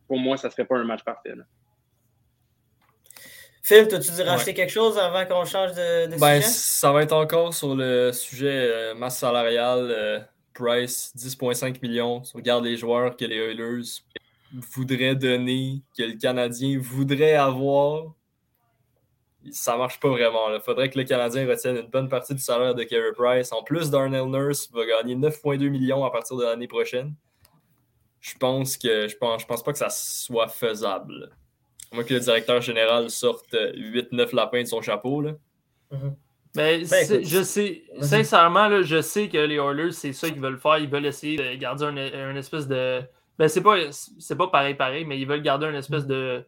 [0.07, 1.35] pour moi, ça ne serait pas un match parfait.
[1.35, 1.43] là.
[3.65, 6.47] Phil, t'as-tu dû racheter quelque chose avant qu'on change de, de Ben, sujet?
[6.53, 10.19] ça va être encore sur le sujet euh, masse salariale, euh,
[10.53, 12.23] Price, 10,5 millions.
[12.23, 14.01] Si on regarde les joueurs que les Oilers
[14.75, 18.13] voudraient donner, que le Canadien voudrait avoir,
[19.51, 20.53] ça marche pas vraiment.
[20.53, 23.51] Il faudrait que le Canadien retienne une bonne partie du salaire de Carey Price.
[23.53, 27.13] En plus, Darnell Nurse va gagner 9,2 millions à partir de l'année prochaine.
[28.23, 31.29] Je pense que je pense, je pense pas que ça soit faisable.
[31.91, 35.19] Moi que le directeur général sorte 8-9 lapins de son chapeau.
[35.19, 35.33] Là.
[35.91, 36.15] Mm-hmm.
[36.55, 40.59] Ben, ben je sais, sincèrement, là, je sais que les Oilers, c'est ça qu'ils veulent
[40.59, 40.77] faire.
[40.77, 43.01] Ils veulent essayer de garder un, espèce de.
[43.37, 43.75] Ben, c'est pas,
[44.37, 46.45] pas pareil, pareil, mais ils veulent garder une espèce de,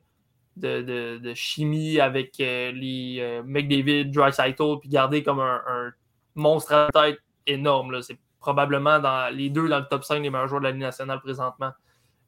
[0.55, 4.31] de, de, chimie avec euh, les euh, McDavid, Dry
[4.79, 5.91] puis garder comme un,
[6.35, 8.01] monstre à tête énorme.
[8.01, 10.81] C'est probablement dans les deux dans le top 5 des meilleurs joueurs de la Ligue
[10.81, 11.71] nationale présentement.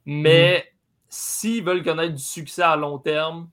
[0.04, 1.06] Mais mm-hmm.
[1.08, 3.48] s'ils veulent connaître du succès à long terme,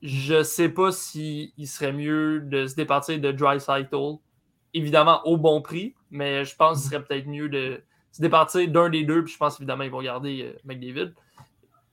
[0.00, 3.58] je sais pas s'il serait mieux de se départir de Dry
[4.74, 8.90] Évidemment, au bon prix, mais je pense qu'il serait peut-être mieux de se départir d'un
[8.90, 9.24] des deux.
[9.24, 11.14] Puis je pense évidemment qu'ils vont garder euh, McDavid.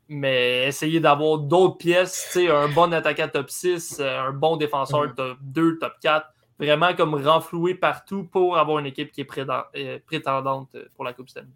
[0.08, 5.16] Mais essayer d'avoir d'autres pièces, un bon attaquant top 6, euh, un bon défenseur mm.
[5.16, 6.28] top 2, top 4,
[6.60, 9.28] vraiment comme renflouer partout pour avoir une équipe qui est
[9.76, 11.48] euh, prétendante pour la Coupe Stanley.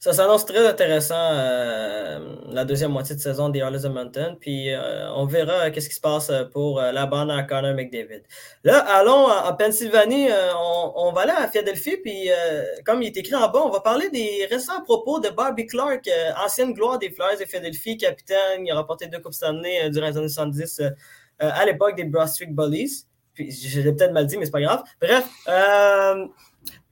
[0.00, 4.36] Ça s'annonce très intéressant euh, la deuxième moitié de saison des Oilers Mountain.
[4.38, 8.22] Puis euh, on verra euh, qu'est-ce qui se passe pour la bande à Connor McDavid.
[8.62, 10.28] Là, allons en, Pennsylvanie.
[10.94, 11.96] On, va aller à Philadelphie.
[11.96, 12.30] Puis
[12.86, 16.08] comme il est écrit en bas, on va parler des récents propos de Bobby Clark,
[16.44, 18.64] ancienne gloire des Flyers de Philadelphie, capitaine.
[18.64, 20.82] Il a remporté deux Coupes Stanley durant les années 70
[21.40, 23.07] à l'époque des Broad Street Bullies.
[23.38, 24.82] Puis je l'ai peut-être mal dit, mais c'est pas grave.
[25.00, 25.24] Bref.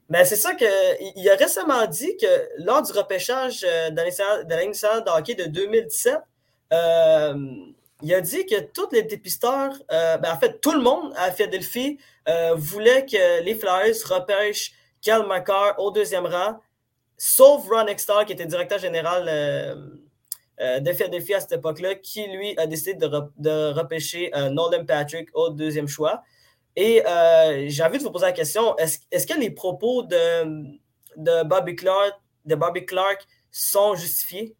[0.09, 4.71] Mais c'est ça qu'il a récemment dit que lors du repêchage euh, de la Ligue
[4.71, 6.17] de hockey de 2017,
[6.71, 7.35] euh,
[8.01, 11.31] il a dit que tous les dépisteurs, euh, ben en fait, tout le monde à
[11.31, 11.97] Philadelphie
[12.55, 16.59] voulait que les Flyers repêchent Cal McCarr au deuxième rang,
[17.17, 19.25] sauf Ron Extar, qui était directeur général
[20.59, 25.87] de Philadelphie à cette époque-là, qui lui a décidé de repêcher Nolan Patrick au deuxième
[25.87, 26.21] choix.
[26.79, 30.77] Et euh, j'ai envie de vous poser la question est-ce que les propos de,
[31.17, 32.13] de, Bobby Clark,
[32.45, 34.55] de Bobby Clark sont justifiés?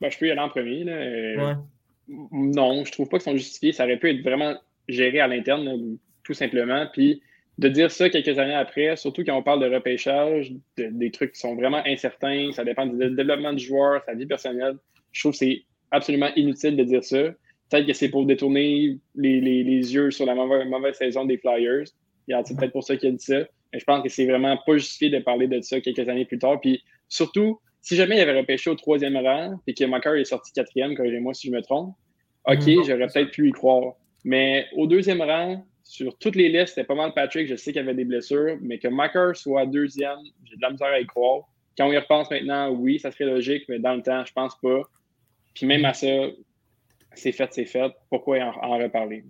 [0.00, 0.88] Ben, Je peux y aller en premier.
[0.88, 1.54] Euh,
[2.08, 3.72] non, je trouve pas qu'ils sont justifiés.
[3.72, 4.54] Ça aurait pu être vraiment
[4.86, 6.86] géré à l'interne, tout simplement.
[6.92, 7.20] Puis
[7.58, 11.40] de dire ça quelques années après, surtout quand on parle de repêchage, des trucs qui
[11.40, 14.76] sont vraiment incertains, ça dépend du développement du joueur, sa vie personnelle,
[15.10, 17.32] je trouve que c'est absolument inutile de dire ça.
[17.70, 21.38] Peut-être que c'est pour détourner les, les, les, yeux sur la mauvaise, mauvaise saison des
[21.38, 21.84] Flyers.
[22.44, 23.40] C'est peut-être pour ça qu'il a dit ça.
[23.72, 26.38] Mais je pense que c'est vraiment pas justifié de parler de ça quelques années plus
[26.38, 26.60] tard.
[26.60, 30.52] Puis surtout, si jamais il avait repêché au troisième rang et que Macar est sorti
[30.52, 31.94] quatrième, corrigez-moi si je me trompe,
[32.46, 32.86] OK, mm-hmm.
[32.86, 33.94] j'aurais peut-être pu y croire.
[34.24, 37.48] Mais au deuxième rang, sur toutes les listes, c'était pas mal Patrick.
[37.48, 40.88] Je sais qu'il avait des blessures, mais que Macker soit deuxième, j'ai de la misère
[40.88, 41.42] à y croire.
[41.76, 44.56] Quand on y repense maintenant, oui, ça serait logique, mais dans le temps, je pense
[44.60, 44.82] pas.
[45.54, 46.06] Puis même à ça,
[47.14, 47.92] c'est fait, c'est fait.
[48.08, 49.24] Pourquoi en, en reparler?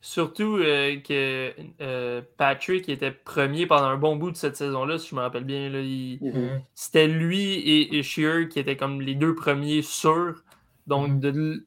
[0.00, 5.08] Surtout euh, que euh, Patrick était premier pendant un bon bout de cette saison-là, si
[5.08, 5.70] je me rappelle bien.
[5.70, 6.60] Mm-hmm.
[6.74, 10.44] C'était lui et, Shear qui étaient comme les deux premiers sûrs.
[10.86, 11.64] Donc, mm-hmm.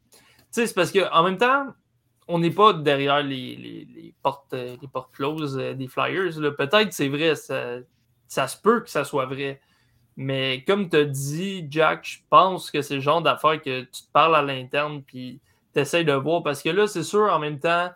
[0.50, 1.68] c'est parce qu'en même temps,
[2.30, 6.32] on n'est pas derrière les, portes, les portes closes euh, des Flyers.
[6.58, 7.80] Peut-être c'est vrai, ça,
[8.30, 9.60] ça se peut que ça soit vrai.
[10.18, 14.04] Mais comme tu as dit, Jack, je pense que c'est le genre d'affaire que tu
[14.04, 15.40] te parles à l'interne puis
[15.74, 16.44] tu essaies de voir.
[16.44, 17.90] Parce que là, c'est sûr, en même temps,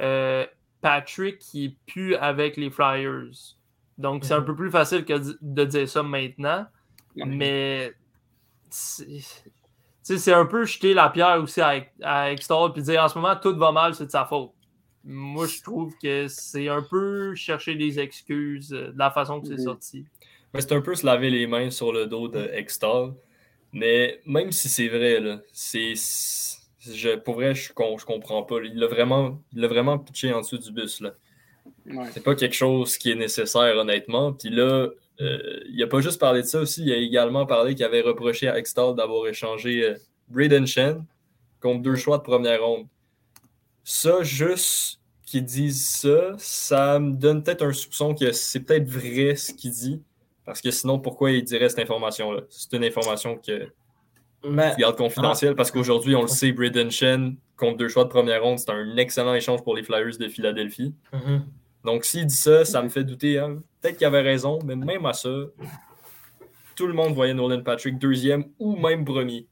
[0.00, 0.44] euh,
[0.80, 3.56] Patrick qui est plus avec les Flyers.
[3.98, 4.46] Donc, c'est un mhm.
[4.46, 6.66] peu plus facile que de dire ça maintenant.
[7.14, 7.92] Mais
[8.70, 13.36] c'est un peu jeter la pierre aussi à, à Extol puis dire en ce moment,
[13.36, 14.52] tout va mal, c'est de sa faute.
[15.04, 19.46] Moi, je trouve que c'est un peu chercher des excuses euh, de la façon que
[19.46, 19.64] c'est mhm.
[19.64, 20.06] sorti
[20.58, 23.14] c'est un peu se laver les mains sur le dos de Extol.
[23.72, 25.94] Mais même si c'est vrai, là, c'est.
[26.80, 28.56] Je, pour vrai, je, je comprends pas.
[28.64, 31.00] Il l'a vraiment, vraiment pitché en dessous du bus.
[31.00, 31.14] Là.
[32.12, 34.32] C'est pas quelque chose qui est nécessaire, honnêtement.
[34.32, 34.88] Puis là,
[35.20, 38.00] euh, il a pas juste parlé de ça aussi, il a également parlé qu'il avait
[38.00, 39.94] reproché à Extol d'avoir échangé euh,
[40.28, 41.04] Braden Shen
[41.60, 42.86] contre deux choix de première ronde.
[43.84, 49.36] Ça, juste qu'il dise ça, ça me donne peut-être un soupçon que c'est peut-être vrai
[49.36, 50.02] ce qu'il dit.
[50.50, 52.40] Parce que sinon, pourquoi il dirait cette information-là?
[52.48, 53.68] C'est une information que
[54.44, 54.74] Mais...
[54.76, 58.58] garde confidentielle parce qu'aujourd'hui, on le sait, Braden Shen contre deux choix de première ronde,
[58.58, 60.92] c'est un excellent échange pour les Flyers de Philadelphie.
[61.12, 61.40] Mm-hmm.
[61.84, 63.38] Donc, s'il dit ça, ça me fait douter.
[63.38, 63.60] Hein.
[63.80, 65.30] Peut-être qu'il avait raison, mais même à ça,
[66.74, 69.46] tout le monde voyait Nolan Patrick deuxième ou même premier.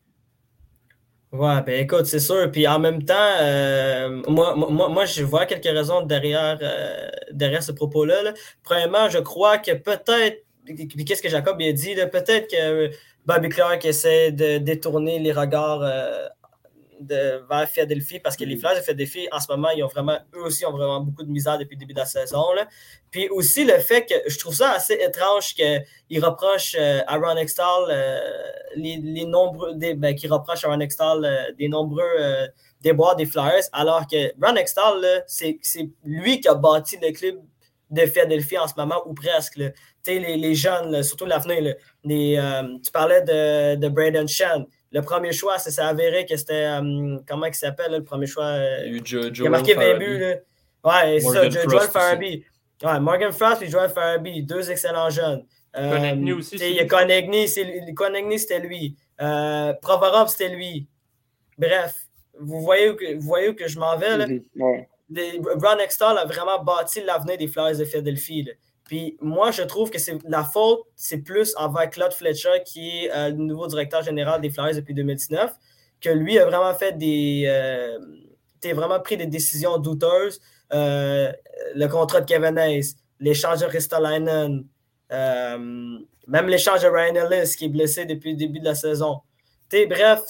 [1.30, 2.50] Ouais, ben écoute, c'est sûr.
[2.50, 7.62] Puis en même temps, euh, moi, moi, moi, je vois quelques raisons derrière, euh, derrière
[7.62, 8.32] ce propos-là.
[8.62, 10.42] Premièrement, je crois que peut-être
[10.74, 11.94] puis qu'est-ce que Jacob a dit?
[12.10, 12.90] Peut-être que
[13.24, 16.26] Bobby Clark essaie de détourner les regards euh,
[17.00, 20.18] de, vers Philadelphie parce que les Flyers de Philadelphie, en ce moment, ils ont vraiment,
[20.34, 22.52] eux aussi, ont vraiment beaucoup de misère depuis le début de la saison.
[22.54, 22.66] Là.
[23.10, 27.36] Puis aussi le fait que je trouve ça assez étrange qu'ils reprochent euh, à Ron
[27.36, 28.18] Extall euh,
[28.76, 32.48] les, les, nombreux, des, ben, qu'ils reprochent à Ron Extall des nombreux
[32.80, 35.58] déboires des Flyers, alors que Ron Extall, c'est
[36.04, 37.36] lui qui a bâti le club
[37.90, 39.56] de Philadelphie en ce moment, ou presque.
[39.56, 39.70] Là.
[40.08, 45.70] Les, les jeunes, surtout l'avenir, tu parlais de, de Braden Shen le premier choix, ça
[45.70, 46.64] s'est avéré que c'était.
[46.64, 50.24] Euh, comment il s'appelle, le premier choix euh, Il, a marqué 20 buts.
[50.84, 52.44] Ouais, c'est ça, Joel Farabee.
[52.82, 55.44] Ouais, Morgan Frost et Joel Farabee, deux excellents jeunes.
[55.76, 56.56] Euh, aussi.
[56.56, 58.96] Il y a c'était lui.
[59.20, 60.88] Euh, Provorov, c'était lui.
[61.58, 62.06] Bref,
[62.40, 64.16] vous voyez où que, vous voyez où que je m'en vais.
[64.16, 64.26] Là?
[64.26, 68.42] Mm Ron Extall a vraiment bâti l'avenir des Flyers de Philadelphie.
[68.42, 68.52] Là.
[68.88, 73.12] Puis moi, je trouve que c'est la faute, c'est plus envers Claude Fletcher, qui est
[73.12, 75.52] euh, le nouveau directeur général des Flyers depuis 2019,
[76.00, 77.44] que lui a vraiment fait des.
[77.46, 77.98] Euh,
[78.74, 80.40] vraiment pris des décisions douteuses.
[80.72, 81.30] Euh,
[81.74, 84.64] le contrat de Kevin Hayes, l'échange de Ristolainen,
[85.10, 89.20] même l'échange de Ryan Ellis qui est blessé depuis le début de la saison.
[89.70, 90.20] bref,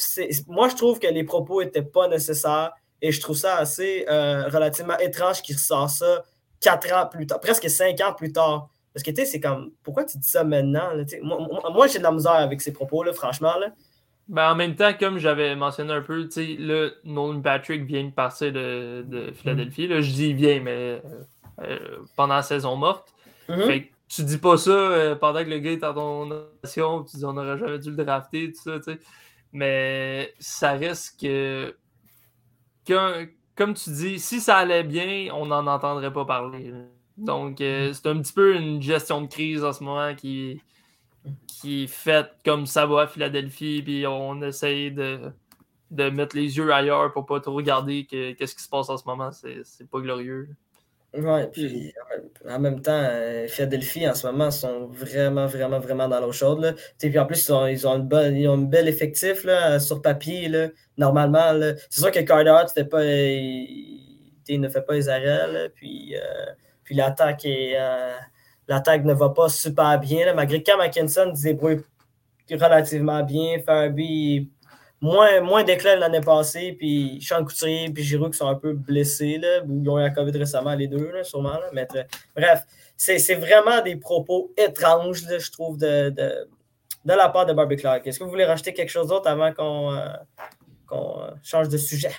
[0.48, 4.98] moi je trouve que les propos n'étaient pas nécessaires et je trouve ça assez relativement
[4.98, 6.24] étrange qu'il ressort ça
[6.60, 8.68] quatre ans plus tard, presque cinq ans plus tard.
[8.92, 10.90] Parce que, tu sais, c'est comme, pourquoi tu dis ça maintenant?
[11.72, 13.56] moi, j'ai de la misère avec ces propos-là, franchement.
[13.58, 13.68] Là.
[14.28, 18.04] Ben, en même temps, comme j'avais mentionné un peu, tu sais, là, Nolan Patrick vient
[18.04, 19.86] de partir de, de Philadelphie.
[19.86, 21.00] Là, je dis vient, mais euh,
[21.62, 21.78] euh,
[22.16, 23.14] pendant la saison morte.
[23.48, 23.66] Mm-hmm.
[23.66, 26.26] Fait que tu dis pas ça euh, pendant que le gars est en ton
[26.62, 28.98] nation, tu dis on n'aurait jamais dû le drafter, tout ça, tu sais.
[29.52, 31.74] Mais ça reste que
[33.58, 36.72] comme tu dis, si ça allait bien, on n'en entendrait pas parler.
[37.16, 37.94] Donc, euh, mm.
[37.94, 40.62] c'est un petit peu une gestion de crise en ce moment qui,
[41.48, 45.32] qui est faite comme ça va à Philadelphie, puis on essaye de,
[45.90, 49.04] de mettre les yeux ailleurs pour pas trop regarder qu'est-ce qui se passe en ce
[49.04, 49.32] moment.
[49.32, 50.48] C'est pas glorieux.
[51.14, 51.94] Ouais, puis
[52.46, 56.76] en même temps, euh, Philadelphie en ce moment sont vraiment, vraiment, vraiment dans l'eau chaude.
[56.98, 60.02] Puis en plus, ils ont, ils ont, une ils ont un bel effectif là, sur
[60.02, 60.48] papier.
[60.48, 65.70] Là, normalement, c'est sûr que Carter fait pas, il, ne fait pas les arrêts.
[65.74, 66.20] puis euh,
[66.88, 68.16] puis l'attaque euh,
[68.66, 70.32] l'attaque ne va pas super bien.
[70.34, 71.80] malgré que Cam Atkinson se débrouille
[72.50, 73.58] relativement bien.
[73.64, 74.50] Farby
[75.00, 79.38] moins, moins d'éclats l'année passée, puis Sean Couturier puis Giroud qui sont un peu blessés,
[79.38, 81.58] là, ils ont eu la COVID récemment, les deux, là, sûrement.
[81.72, 81.86] mais,
[82.34, 82.64] bref,
[82.96, 86.48] c'est vraiment des propos étranges, je trouve, de, de,
[87.04, 88.06] de, la part de Barbie Clark.
[88.06, 90.08] Est-ce que vous voulez rajouter quelque chose d'autre avant qu'on euh,
[90.92, 92.12] euh, change de sujet?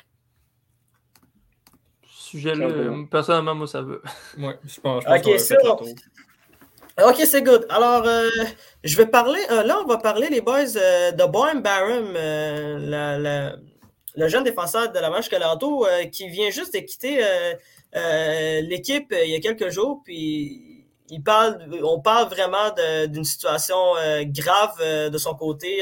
[2.07, 2.67] Sujet là,
[3.09, 4.01] personnellement, moi, ça veut.
[4.37, 5.57] Oui, je pense, je pense Ok, c'est
[7.05, 7.65] Ok, c'est good.
[7.69, 8.27] Alors, euh,
[8.83, 9.39] je vais parler.
[9.51, 12.13] Euh, là, on va parler, les boys, euh, de Boehm Barham,
[14.15, 17.23] le jeune défenseur de la Manche Colorado, qui vient juste de quitter
[18.63, 20.01] l'équipe il y a quelques jours.
[20.03, 22.73] Puis, il parle, on parle vraiment
[23.07, 23.93] d'une situation
[24.25, 25.81] grave de son côté.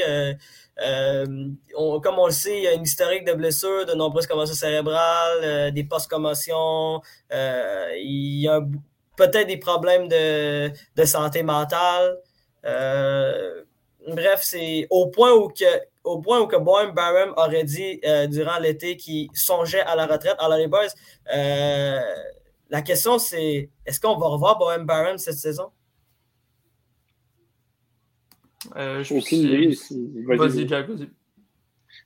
[0.76, 5.72] comme on le sait, il y a une historique de blessures, de nombreuses commotions cérébrales,
[5.72, 7.00] des post-commotions.
[7.32, 8.70] il y a un
[9.18, 12.16] peut-être des problèmes de, santé mentale.
[12.64, 13.62] Euh,
[14.08, 15.64] bref, c'est au point où que
[16.04, 20.06] au point où que Boehm Barham aurait dit euh, durant l'été qu'il songeait à la
[20.06, 20.36] retraite.
[20.38, 20.86] Alors les boys,
[21.34, 22.00] euh,
[22.70, 25.70] la question c'est est-ce qu'on va revoir Boehm Barham cette saison?
[28.74, 29.76] aucune idée.
[30.26, 31.08] Vas-y, Jack, vas-y.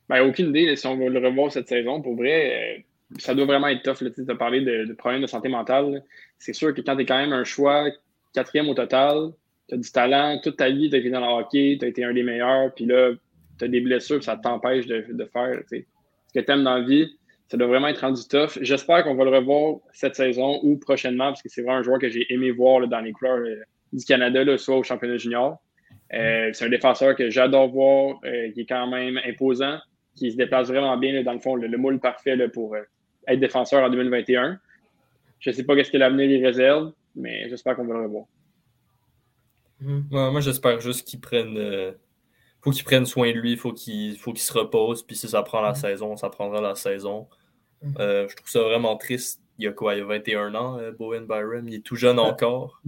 [0.09, 2.01] Ben, aucune idée si on va le revoir cette saison.
[2.01, 2.85] Pour vrai,
[3.19, 4.07] ça doit vraiment être tough.
[4.13, 6.03] Tu as parlé de, problèmes de santé mentale.
[6.39, 7.85] C'est sûr que quand tu es quand même un choix
[8.33, 9.31] quatrième au total,
[9.69, 11.87] tu as du talent, toute ta vie, tu as été dans le hockey, tu as
[11.87, 13.11] été un des meilleurs, puis là,
[13.57, 15.77] tu as des blessures, ça t'empêche de, faire ce
[16.33, 17.07] que tu aimes dans la vie.
[17.47, 18.57] Ça doit vraiment être rendu tough.
[18.61, 21.99] J'espère qu'on va le revoir cette saison ou prochainement, parce que c'est vraiment un joueur
[21.99, 23.61] que j'ai aimé voir dans les couleurs euh,
[23.91, 25.61] du Canada, soit au championnat junior.
[26.13, 29.77] Euh, c'est un défenseur que j'adore voir, euh, qui est quand même imposant,
[30.15, 32.75] qui se déplace vraiment bien, dans le fond, le, moule parfait pour
[33.27, 34.59] être défenseur en 2021.
[35.39, 38.25] Je ne sais pas ce que l'avenir les réserve, mais j'espère qu'on va le revoir.
[39.81, 40.07] Mhm.
[40.11, 41.57] moi, j'espère juste qu'il prenne.
[41.57, 41.91] Euh,
[42.61, 45.03] faut qu'il prenne soin de lui, faut qu'il faut qu'il se repose.
[45.03, 45.75] Puis si ça prend la mhm.
[45.75, 47.27] saison, ça prendra la saison.
[47.81, 47.95] Mhm.
[47.99, 49.41] Euh, je trouve ça vraiment triste.
[49.59, 49.95] Il y a quoi?
[49.95, 51.67] Il y a 21 ans, euh, Bowen Byram.
[51.67, 52.81] Il est tout jeune encore.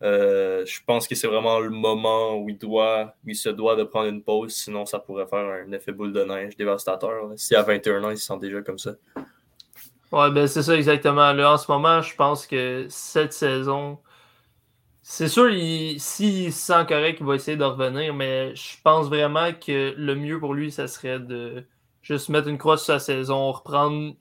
[0.00, 3.84] Je pense que c'est vraiment le moment où il doit, où il se doit de
[3.84, 7.32] prendre une pause, sinon ça pourrait faire un effet boule de neige dévastateur.
[7.36, 8.92] Si à 21 ans, il se sent déjà comme ça.
[10.12, 11.32] Ouais, ben c'est ça exactement.
[11.32, 13.98] Là, en ce moment, je pense que cette saison,
[15.02, 15.48] c'est sûr,
[15.98, 20.14] s'il se sent correct, il va essayer de revenir, mais je pense vraiment que le
[20.14, 21.64] mieux pour lui, ça serait de
[22.02, 24.14] juste mettre une croix sur sa saison, reprendre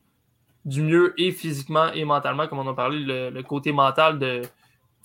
[0.63, 4.41] du mieux et physiquement et mentalement, comme on a parlé, le, côté mental de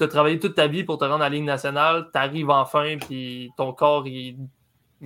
[0.01, 2.49] tu as travaillé toute ta vie pour te rendre à la Ligue nationale, tu arrives
[2.49, 4.39] enfin, puis ton corps, il,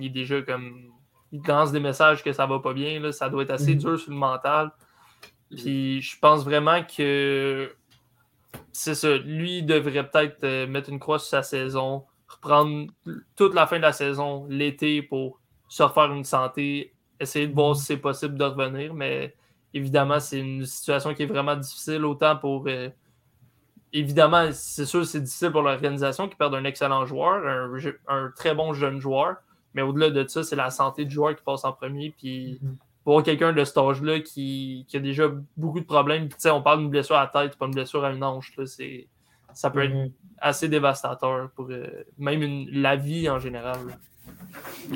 [0.01, 0.89] est déjà comme.
[1.33, 3.79] Il lance des messages que ça va pas bien, là, ça doit être assez mhm.
[3.79, 4.71] dur sur le mental.
[5.53, 7.75] Puis je pense vraiment que
[8.71, 9.17] c'est ça.
[9.17, 12.87] Lui devrait peut-être euh, mettre une croix sur sa saison, reprendre
[13.35, 17.75] toute la fin de la saison, l'été, pour se refaire une santé, essayer de voir
[17.75, 18.93] si c'est possible de revenir.
[18.93, 19.35] Mais
[19.73, 22.63] évidemment, c'est une situation qui est vraiment difficile, autant pour.
[22.67, 22.89] Euh,
[23.95, 27.45] évidemment, c'est sûr c'est difficile pour l'organisation qui perd un excellent joueur,
[28.07, 29.37] un, très bon jeune joueur.
[29.73, 32.13] Mais au-delà de ça, c'est la santé du joueur qui passe en premier.
[32.17, 32.77] Puis mhm.
[33.03, 36.89] pour quelqu'un de cet âge-là qui, a déjà beaucoup de problèmes, puis, on parle d'une
[36.89, 38.53] blessure à la tête, pas une blessure à une hanche.
[39.53, 40.11] ça peut être mhm.
[40.39, 41.87] assez dévastateur pour euh,
[42.17, 43.79] même la vie en général.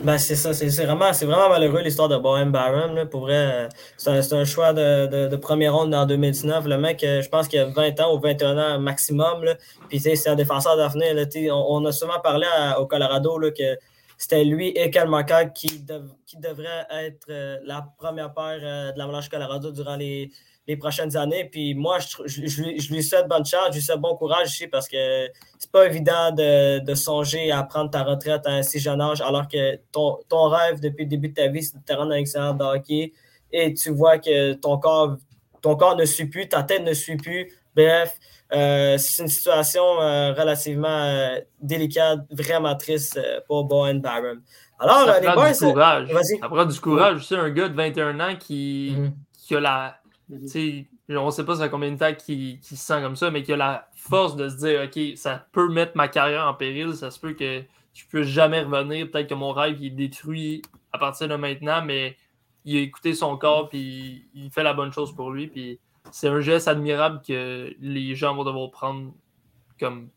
[0.03, 3.07] Ben, c'est ça, c'est vraiment, vraiment malheureux l'histoire de Bohem Barron.
[3.07, 6.65] Pour vrai, c'est un, choix de, de, première ronde en 2019.
[6.65, 9.43] Le mec, euh, je pense qu'il a 20 ans ou 21 ans maximum.
[9.43, 9.55] Là.
[9.89, 11.15] Puis c'est un défenseur d'avenir.
[11.51, 12.45] On, on, a souvent parlé
[12.80, 13.77] au Colorado là, que
[14.17, 15.09] c'était lui et Cal
[15.53, 15.86] qui,
[16.25, 20.30] qui devraient être euh, la première paire euh, de la Melange Colorado durant les,
[20.70, 21.45] les prochaines années.
[21.45, 24.88] Puis moi, je, je, lui souhaite bonne chance, je lui souhaite bon courage ici parce
[24.88, 29.20] que c'est pas évident de, songer à prendre ta retraite à un si jeune âge
[29.22, 32.11] alors que ton, ton rêve depuis le début de ta vie, c'est de te rendre
[32.11, 33.13] un excellent de hockey
[33.51, 35.17] et tu vois que ton corps,
[35.63, 37.51] ton corps ne suit plus, ta tête ne suit plus.
[37.76, 38.20] Bref,
[38.53, 44.38] euh, c'est une situation euh, relativement euh, délicate, vraiment triste pour Bowen Barron.
[44.78, 46.09] Alors, ça les boys, du courage.
[46.39, 47.15] Ça prend du courage.
[47.17, 49.11] aussi un gars de 21 ans qui, mm-hmm.
[49.34, 49.99] qui a la
[50.30, 50.86] Mhm.
[51.09, 53.55] On ne sait pas ça combien de temps qu'il se sent comme ça, mais qu'il
[53.55, 57.09] a la force de se dire OK, ça peut mettre ma carrière en péril, ça
[57.09, 57.63] se peut que
[57.93, 60.61] je ne peux jamais revenir, peut-être que mon rêve est détruit
[60.93, 62.15] à partir de maintenant, mais
[62.63, 65.80] il a écouté son corps puis il fait la bonne chose pour lui.
[66.11, 69.13] C'est un geste admirable que les gens vont devoir prendre
[69.80, 70.09] comme,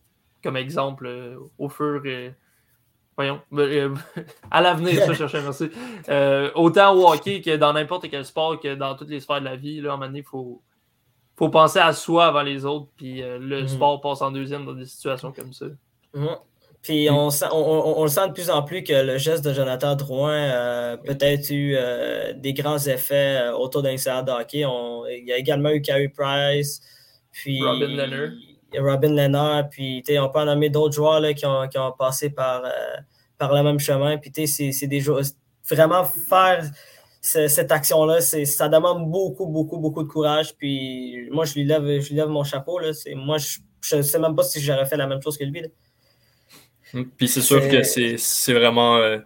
[0.42, 2.34] comme exemple euh, au fur et
[3.16, 3.40] Voyons.
[3.52, 3.94] Euh,
[4.50, 5.70] à l'avenir, ça, chercher merci.
[6.08, 9.44] Euh, autant au hockey que dans n'importe quel sport, que dans toutes les sphères de
[9.44, 10.62] la vie, là, à un moment donné, il faut,
[11.36, 13.68] faut penser à soi avant les autres, puis euh, le mhm.
[13.68, 15.66] sport passe en deuxième dans des situations comme ça.
[16.14, 16.36] Mhm.
[16.80, 20.48] Puis on, on, le sent de plus en plus que le geste de Jonathan Drouin
[20.48, 21.76] a peut-être eu
[22.34, 24.64] des grands effets autour d'un de hockey.
[25.16, 26.80] il y a également eu Carey Price,
[27.30, 28.32] puis Robin Leonard.
[28.78, 32.30] Robin Leonard, puis on peut en nommer d'autres joueurs là, qui, ont, qui, ont, passé
[32.30, 32.70] par, euh,
[33.38, 34.18] par le même chemin.
[34.18, 35.22] Puis c'est des joueurs.
[35.68, 36.64] Vraiment faire
[37.20, 40.56] cette action-là, ça demande beaucoup, beaucoup, beaucoup de courage.
[40.56, 42.78] Puis moi, je lui lève, je lui lève mon chapeau.
[42.78, 42.90] Là.
[43.14, 45.62] Moi, je ne sais même pas si j'aurais fait la même chose que lui.
[46.94, 48.96] Hum, puis c'est sûr que c'est vraiment.
[48.96, 49.18] Euh,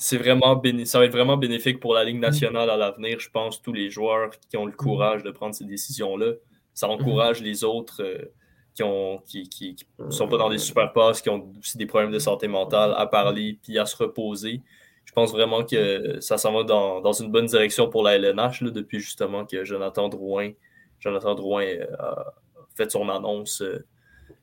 [0.00, 3.20] c'est vraiment ça va être vraiment bénéfique pour la Ligue nationale à l'avenir.
[3.20, 6.32] Je pense tous les joueurs qui ont le courage de prendre ces décisions-là,
[6.72, 8.32] ça encourage les autres euh,
[8.80, 9.76] qui ont qui, qui,
[10.08, 13.06] sont pas dans des super passes, qui ont aussi des problèmes de santé mentale à
[13.06, 14.62] parler puis à se reposer.
[15.04, 18.62] Je pense vraiment que ça s'en va dans, dans, une bonne direction pour la LNH
[18.62, 20.52] là, depuis justement que Jonathan Drouin,
[20.98, 22.32] Jonathan Drouin euh, a
[22.74, 23.84] fait son annonce euh,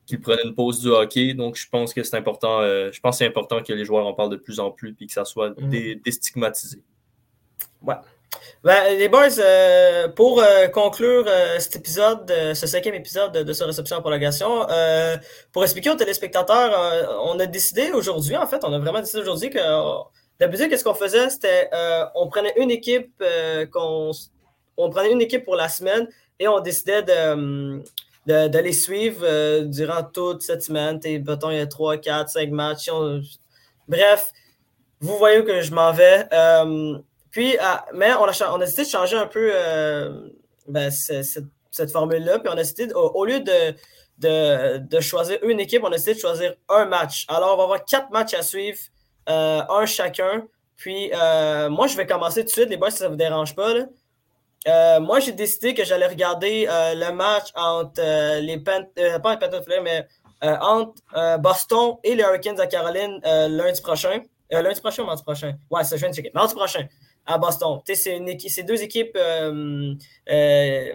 [0.05, 1.33] qu'il prenait une pause du hockey.
[1.33, 2.61] Donc je pense que c'est important.
[2.61, 5.07] Euh, je pense c'est important que les joueurs en parlent de plus en plus puis
[5.07, 6.03] que ça soit mm-hmm.
[6.03, 6.83] déstigmatisé.
[7.81, 7.95] Ouais.
[8.63, 13.63] Ben, les boys, euh, pour euh, conclure euh, cet épisode, ce cinquième épisode de, ce
[13.63, 14.65] réception en prolongation,
[15.51, 19.49] pour expliquer aux téléspectateurs, on a décidé aujourd'hui, en fait, on a vraiment décidé aujourd'hui
[19.49, 19.59] que
[20.39, 21.69] d'habitude, qu'est-ce qu'on faisait, c'était
[22.15, 23.23] on prenait une équipe
[23.71, 24.11] qu'on
[24.75, 26.07] on prenait une équipe pour la semaine
[26.39, 27.81] et on décidait de,
[28.27, 30.99] de, les suivre durant toute cette semaine.
[31.05, 32.89] il y a 3, 4, 5 matchs.
[33.87, 34.31] Bref,
[34.99, 36.27] vous voyez que je m'en vais.
[37.31, 40.29] Puis, ah, mais on a, décidé de changer un peu euh,
[40.67, 42.39] ben, cette, formule-là.
[42.39, 46.19] Puis on a décidé, au, lieu de, de, choisir une équipe, on a décidé de
[46.19, 47.25] choisir un match.
[47.27, 48.79] Alors, on va avoir quatre matchs à suivre,
[49.29, 50.45] euh, un chacun.
[50.77, 53.15] Puis, euh, moi, je vais commencer tout de suite, les boys, si ça ne vous
[53.15, 53.73] dérange pas.
[54.99, 60.07] moi, j'ai décidé que j'allais regarder le match entre les Panthers, pas les Panthers, mais
[60.41, 64.21] entre Boston et les Hurricanes à Caroline lundi prochain.
[64.51, 65.53] lundi prochain ou mardi prochain?
[65.71, 66.31] Ouais, c'est je viens de checker.
[66.33, 66.87] Mardi prochain
[67.27, 67.79] à Boston.
[67.85, 69.93] C'est deux équipes euh,
[70.29, 70.93] euh,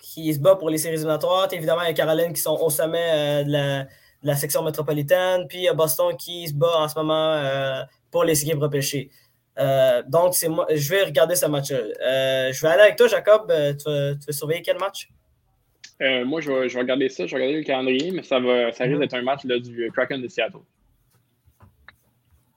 [0.00, 1.48] qui se battent pour les séries éliminatoires.
[1.52, 3.86] Évidemment, il y a Caroline qui sont au sommet euh, de,
[4.22, 8.24] la, section métropolitaine, puis il y a Boston qui se bat en ce moment pour
[8.24, 9.10] les équipes repêchées.
[10.06, 12.52] donc, moi, je vais regarder ce match-là.
[12.52, 13.52] je vais aller avec toi, Jacob.
[13.78, 15.10] Tu vas, surveiller quel match?
[16.00, 17.26] moi, je vais, regarder ça.
[17.26, 19.00] Je vais regarder le calendrier, mais ça, va, ça risque mm-hmm.
[19.00, 20.60] d'être un match du Kraken de Seattle.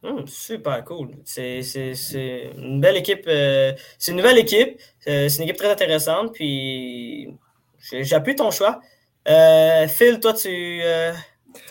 [0.04, 1.10] Hum, super cool.
[1.26, 1.62] C'est
[2.56, 3.26] une belle équipe.
[3.28, 4.80] Euh, c'est une nouvelle équipe.
[5.08, 6.34] Euh, c'est une équipe très intéressante.
[6.34, 7.30] Puis
[7.80, 8.80] j'appuie ton choix.
[9.28, 10.82] Euh, Phil, toi, tu.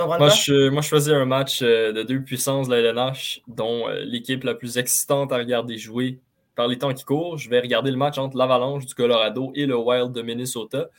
[0.01, 4.43] moi, je, moi, je choisis un match de deux puissances de la LNH, dont l'équipe
[4.43, 6.19] la plus excitante à regarder jouer
[6.57, 7.39] par les temps qui courent.
[7.39, 10.91] Je vais regarder le match entre l'Avalanche du Colorado et le Wild de Minnesota,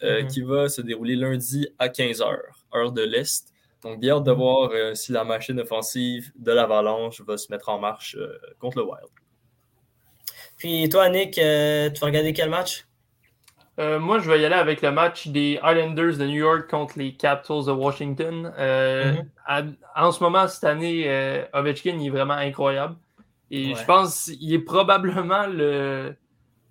[0.00, 0.26] mm-hmm.
[0.28, 2.38] qui va se dérouler lundi à 15h,
[2.74, 3.52] heure de l'Est.
[3.82, 7.68] Donc, bien hâte de voir euh, si la machine offensive de l'Avalanche va se mettre
[7.68, 9.08] en marche euh, contre le Wild.
[10.56, 12.86] Puis toi, Nick, euh, tu vas regarder quel match?
[13.78, 17.12] moi, je vais y aller avec le match des Islanders de New York contre les
[17.12, 18.50] Capitals de Washington.
[18.58, 19.74] Mm-hmm.
[19.94, 21.06] en ce moment, cette année,
[21.52, 22.96] Ovechkin est vraiment incroyable.
[23.50, 26.16] Et je pense qu'il est probablement le.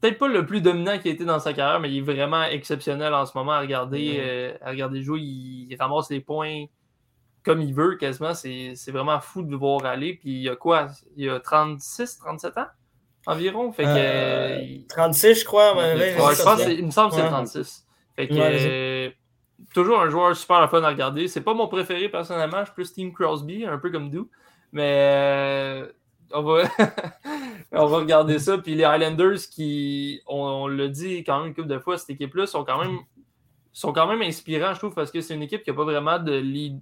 [0.02, 2.42] Peut-être pas le plus dominant qui a été dans sa carrière, mais il est vraiment
[2.46, 5.20] exceptionnel en ce moment à regarder, à regarder jouer.
[5.20, 6.66] Il, ramasse les points
[7.46, 8.34] comme il veut quasiment.
[8.34, 10.16] C'est vraiment fou de le voir aller.
[10.16, 10.88] Puis il y a quoi?
[11.16, 12.68] Il y a 36, 37 ans
[13.28, 13.72] environ?
[13.72, 15.74] Fait que, 36, euh, je crois.
[15.74, 17.86] je pense il me semble que c'est 36.
[18.16, 19.10] Fait que, euh,
[19.74, 21.28] toujours un joueur super fun à regarder.
[21.28, 22.60] C'est pas mon préféré personnellement.
[22.60, 24.30] Je suis plus Team Crosby, un peu comme nous.
[24.72, 25.88] Mais euh,
[26.32, 26.64] on, va
[27.72, 28.58] on va regarder ça.
[28.58, 32.48] Puis les Highlanders qui, on, l'a dit quand même une couple de fois, cette équipe-là
[32.48, 33.00] sont quand même
[33.74, 36.18] sont quand même inspirants, je trouve, parce que c'est une équipe qui n'a pas vraiment
[36.18, 36.80] de, lead,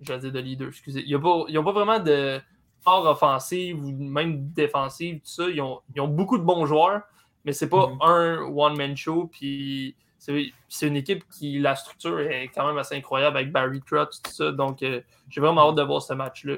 [0.00, 1.04] je vais dire de leader, excusez.
[1.06, 2.40] Ils n'ont pas, vraiment de
[2.82, 5.44] fort offensive ou même défensive, tout ça.
[5.48, 7.02] Ils ont, beaucoup de bons joueurs,
[7.44, 7.98] mais c'est pas mhm.
[8.02, 9.26] un one-man show.
[9.26, 14.20] Puis c'est une équipe qui, la structure est quand même assez incroyable avec Barry Trotz,
[14.22, 14.52] tout ça.
[14.52, 16.56] Donc, euh, j'ai vraiment hâte de voir ce match-là.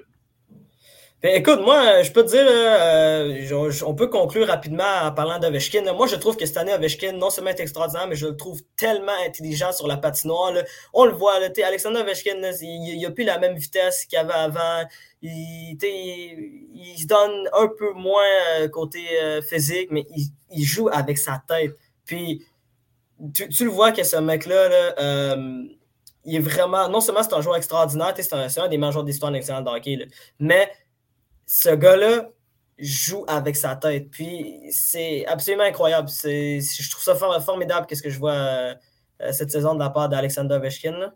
[1.22, 5.82] Ben, écoute, moi, je peux te dire, euh, on peut conclure rapidement en parlant d'Ovechkin.
[5.92, 8.62] Moi, je trouve que cette année, Ovechkin, non seulement est extraordinaire, mais je le trouve
[8.74, 10.54] tellement intelligent sur la patinoire.
[10.94, 14.88] On le voit, Alexander Ovechkin, il n'a plus la même vitesse qu'il avait avant.
[15.20, 15.76] Il,
[16.98, 18.22] se donne un peu moins
[18.58, 20.06] euh, côté euh, physique, mais
[20.50, 21.76] il, joue avec sa tête.
[22.06, 22.46] Puis,
[23.34, 25.36] tu, le vois que ce mec-là, là,
[26.24, 29.30] il est vraiment, non seulement c'est un joueur extraordinaire, c'est un, un, des majeurs d'histoire
[29.30, 30.08] nationale de hockey,
[30.38, 30.70] mais
[31.50, 32.30] ce gars-là
[32.78, 34.08] joue avec sa tête.
[34.10, 36.08] Puis c'est absolument incroyable.
[36.08, 38.74] Je trouve ça formidable qu'est-ce que je vois euh,
[39.32, 41.12] cette saison de la part d'Alexander Ovechkin.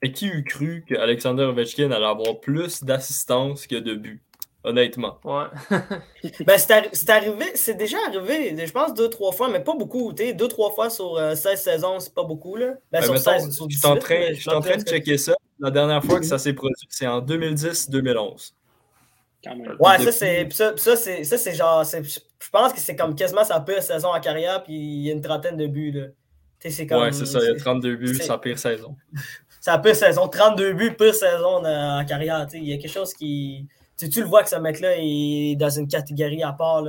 [0.00, 4.22] Et qui eût cru qu'Alexander Ovechkin allait avoir plus d'assistance que de buts?
[4.64, 5.18] Honnêtement?
[5.24, 5.46] Ouais.
[6.46, 10.12] ben, c'est arrivé, c'est déjà arrivé, je pense deux, trois fois, mais pas beaucoup.
[10.12, 12.56] Deux, trois fois sur 16 euh, saisons, c'est pas beaucoup.
[12.56, 12.74] Là.
[12.90, 13.96] Ben, ben sur 16, je suis en
[14.60, 15.34] train, de checker ça.
[15.58, 18.52] La dernière fois que ça s'est produit, c'est en 2010-2011.
[19.78, 20.52] Ouais, ça, c'est.
[20.52, 21.84] Ça, c'est, ça, c'est genre.
[21.84, 25.12] je pense que c'est comme quasiment sa pire saison en carrière, puis il y a
[25.12, 25.92] une trentaine de buts.
[25.92, 26.06] Là.
[26.70, 28.96] C'est comme, ouais, c'est ça, il y a 32 buts, sa pire saison.
[29.60, 32.46] sa pire saison, 32 buts, pire saison en carrière.
[32.52, 33.66] Il y a quelque chose qui.
[33.98, 36.84] Tu, tu le vois que ce mec-là est dans une catégorie à part.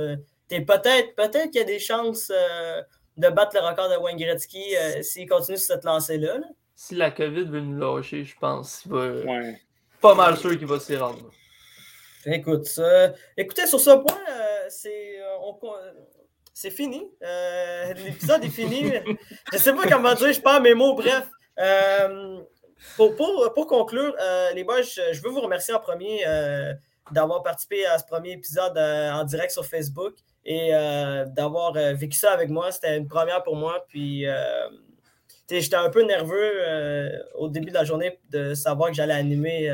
[0.48, 2.82] Peut-être peut qu'il y a des chances euh,
[3.16, 6.38] de battre le record de Wayne Gretzky euh, s'il continue sur cette lancée-là.
[6.74, 9.10] Si la COVID veut nous lâcher, je pense qu'il va.
[9.10, 9.60] Ouais.
[10.00, 11.30] Pas mal sûr qu'il va s'y rendre.
[12.26, 12.80] Écoute,
[13.36, 15.92] écoutez, sur ce point, euh, c'est euh,
[16.54, 17.10] c'est fini.
[17.22, 18.92] Euh, l'épisode est fini.
[19.52, 21.28] je ne sais pas comment dire, je parle mes mots, bref.
[22.96, 24.14] Pour, pour, pour, conclure,
[24.54, 26.24] les boys, je, veux vous remercier en premier
[27.10, 30.14] d'avoir participé à ce premier épisode en direct sur Facebook
[30.44, 30.70] et
[31.28, 32.72] d'avoir vécu ça avec moi.
[32.72, 33.84] C'était une première pour moi.
[33.88, 34.26] Puis
[35.50, 39.70] j'étais un peu nerveux au début de la journée de savoir que j'allais animer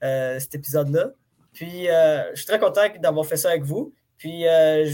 [0.00, 1.12] cet épisode-là.
[1.52, 3.94] Puis, euh, je suis très content d'avoir fait ça avec vous.
[4.16, 4.88] Puis, euh,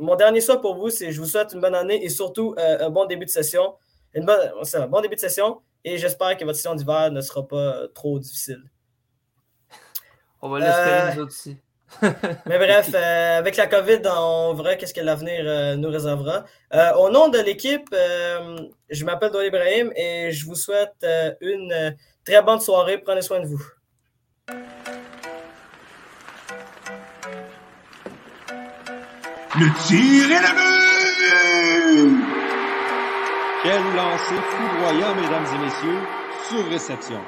[0.00, 2.86] mon dernier souhait pour vous, c'est je vous souhaite une bonne année et surtout euh,
[2.86, 3.74] un bon début de session.
[4.14, 4.38] Une bonne,
[4.74, 8.18] un bon début de session et j'espère que votre session d'hiver ne sera pas trop
[8.18, 8.62] difficile.
[10.40, 11.56] On va l'espérer, nous aussi.
[12.46, 12.94] mais bref,
[13.38, 16.44] avec la COVID, on verra qu'est-ce que l'avenir nous réservera.
[16.96, 21.04] au nom de l'équipe, je m'appelle Doyle Ibrahim et je vous souhaite
[21.40, 22.98] une très bonne soirée.
[22.98, 23.62] Prenez soin de vous.
[29.56, 30.52] Le tir est la!
[33.62, 36.00] Quel lancer foudroyant, mesdames et messieurs,
[36.48, 37.20] sur réception.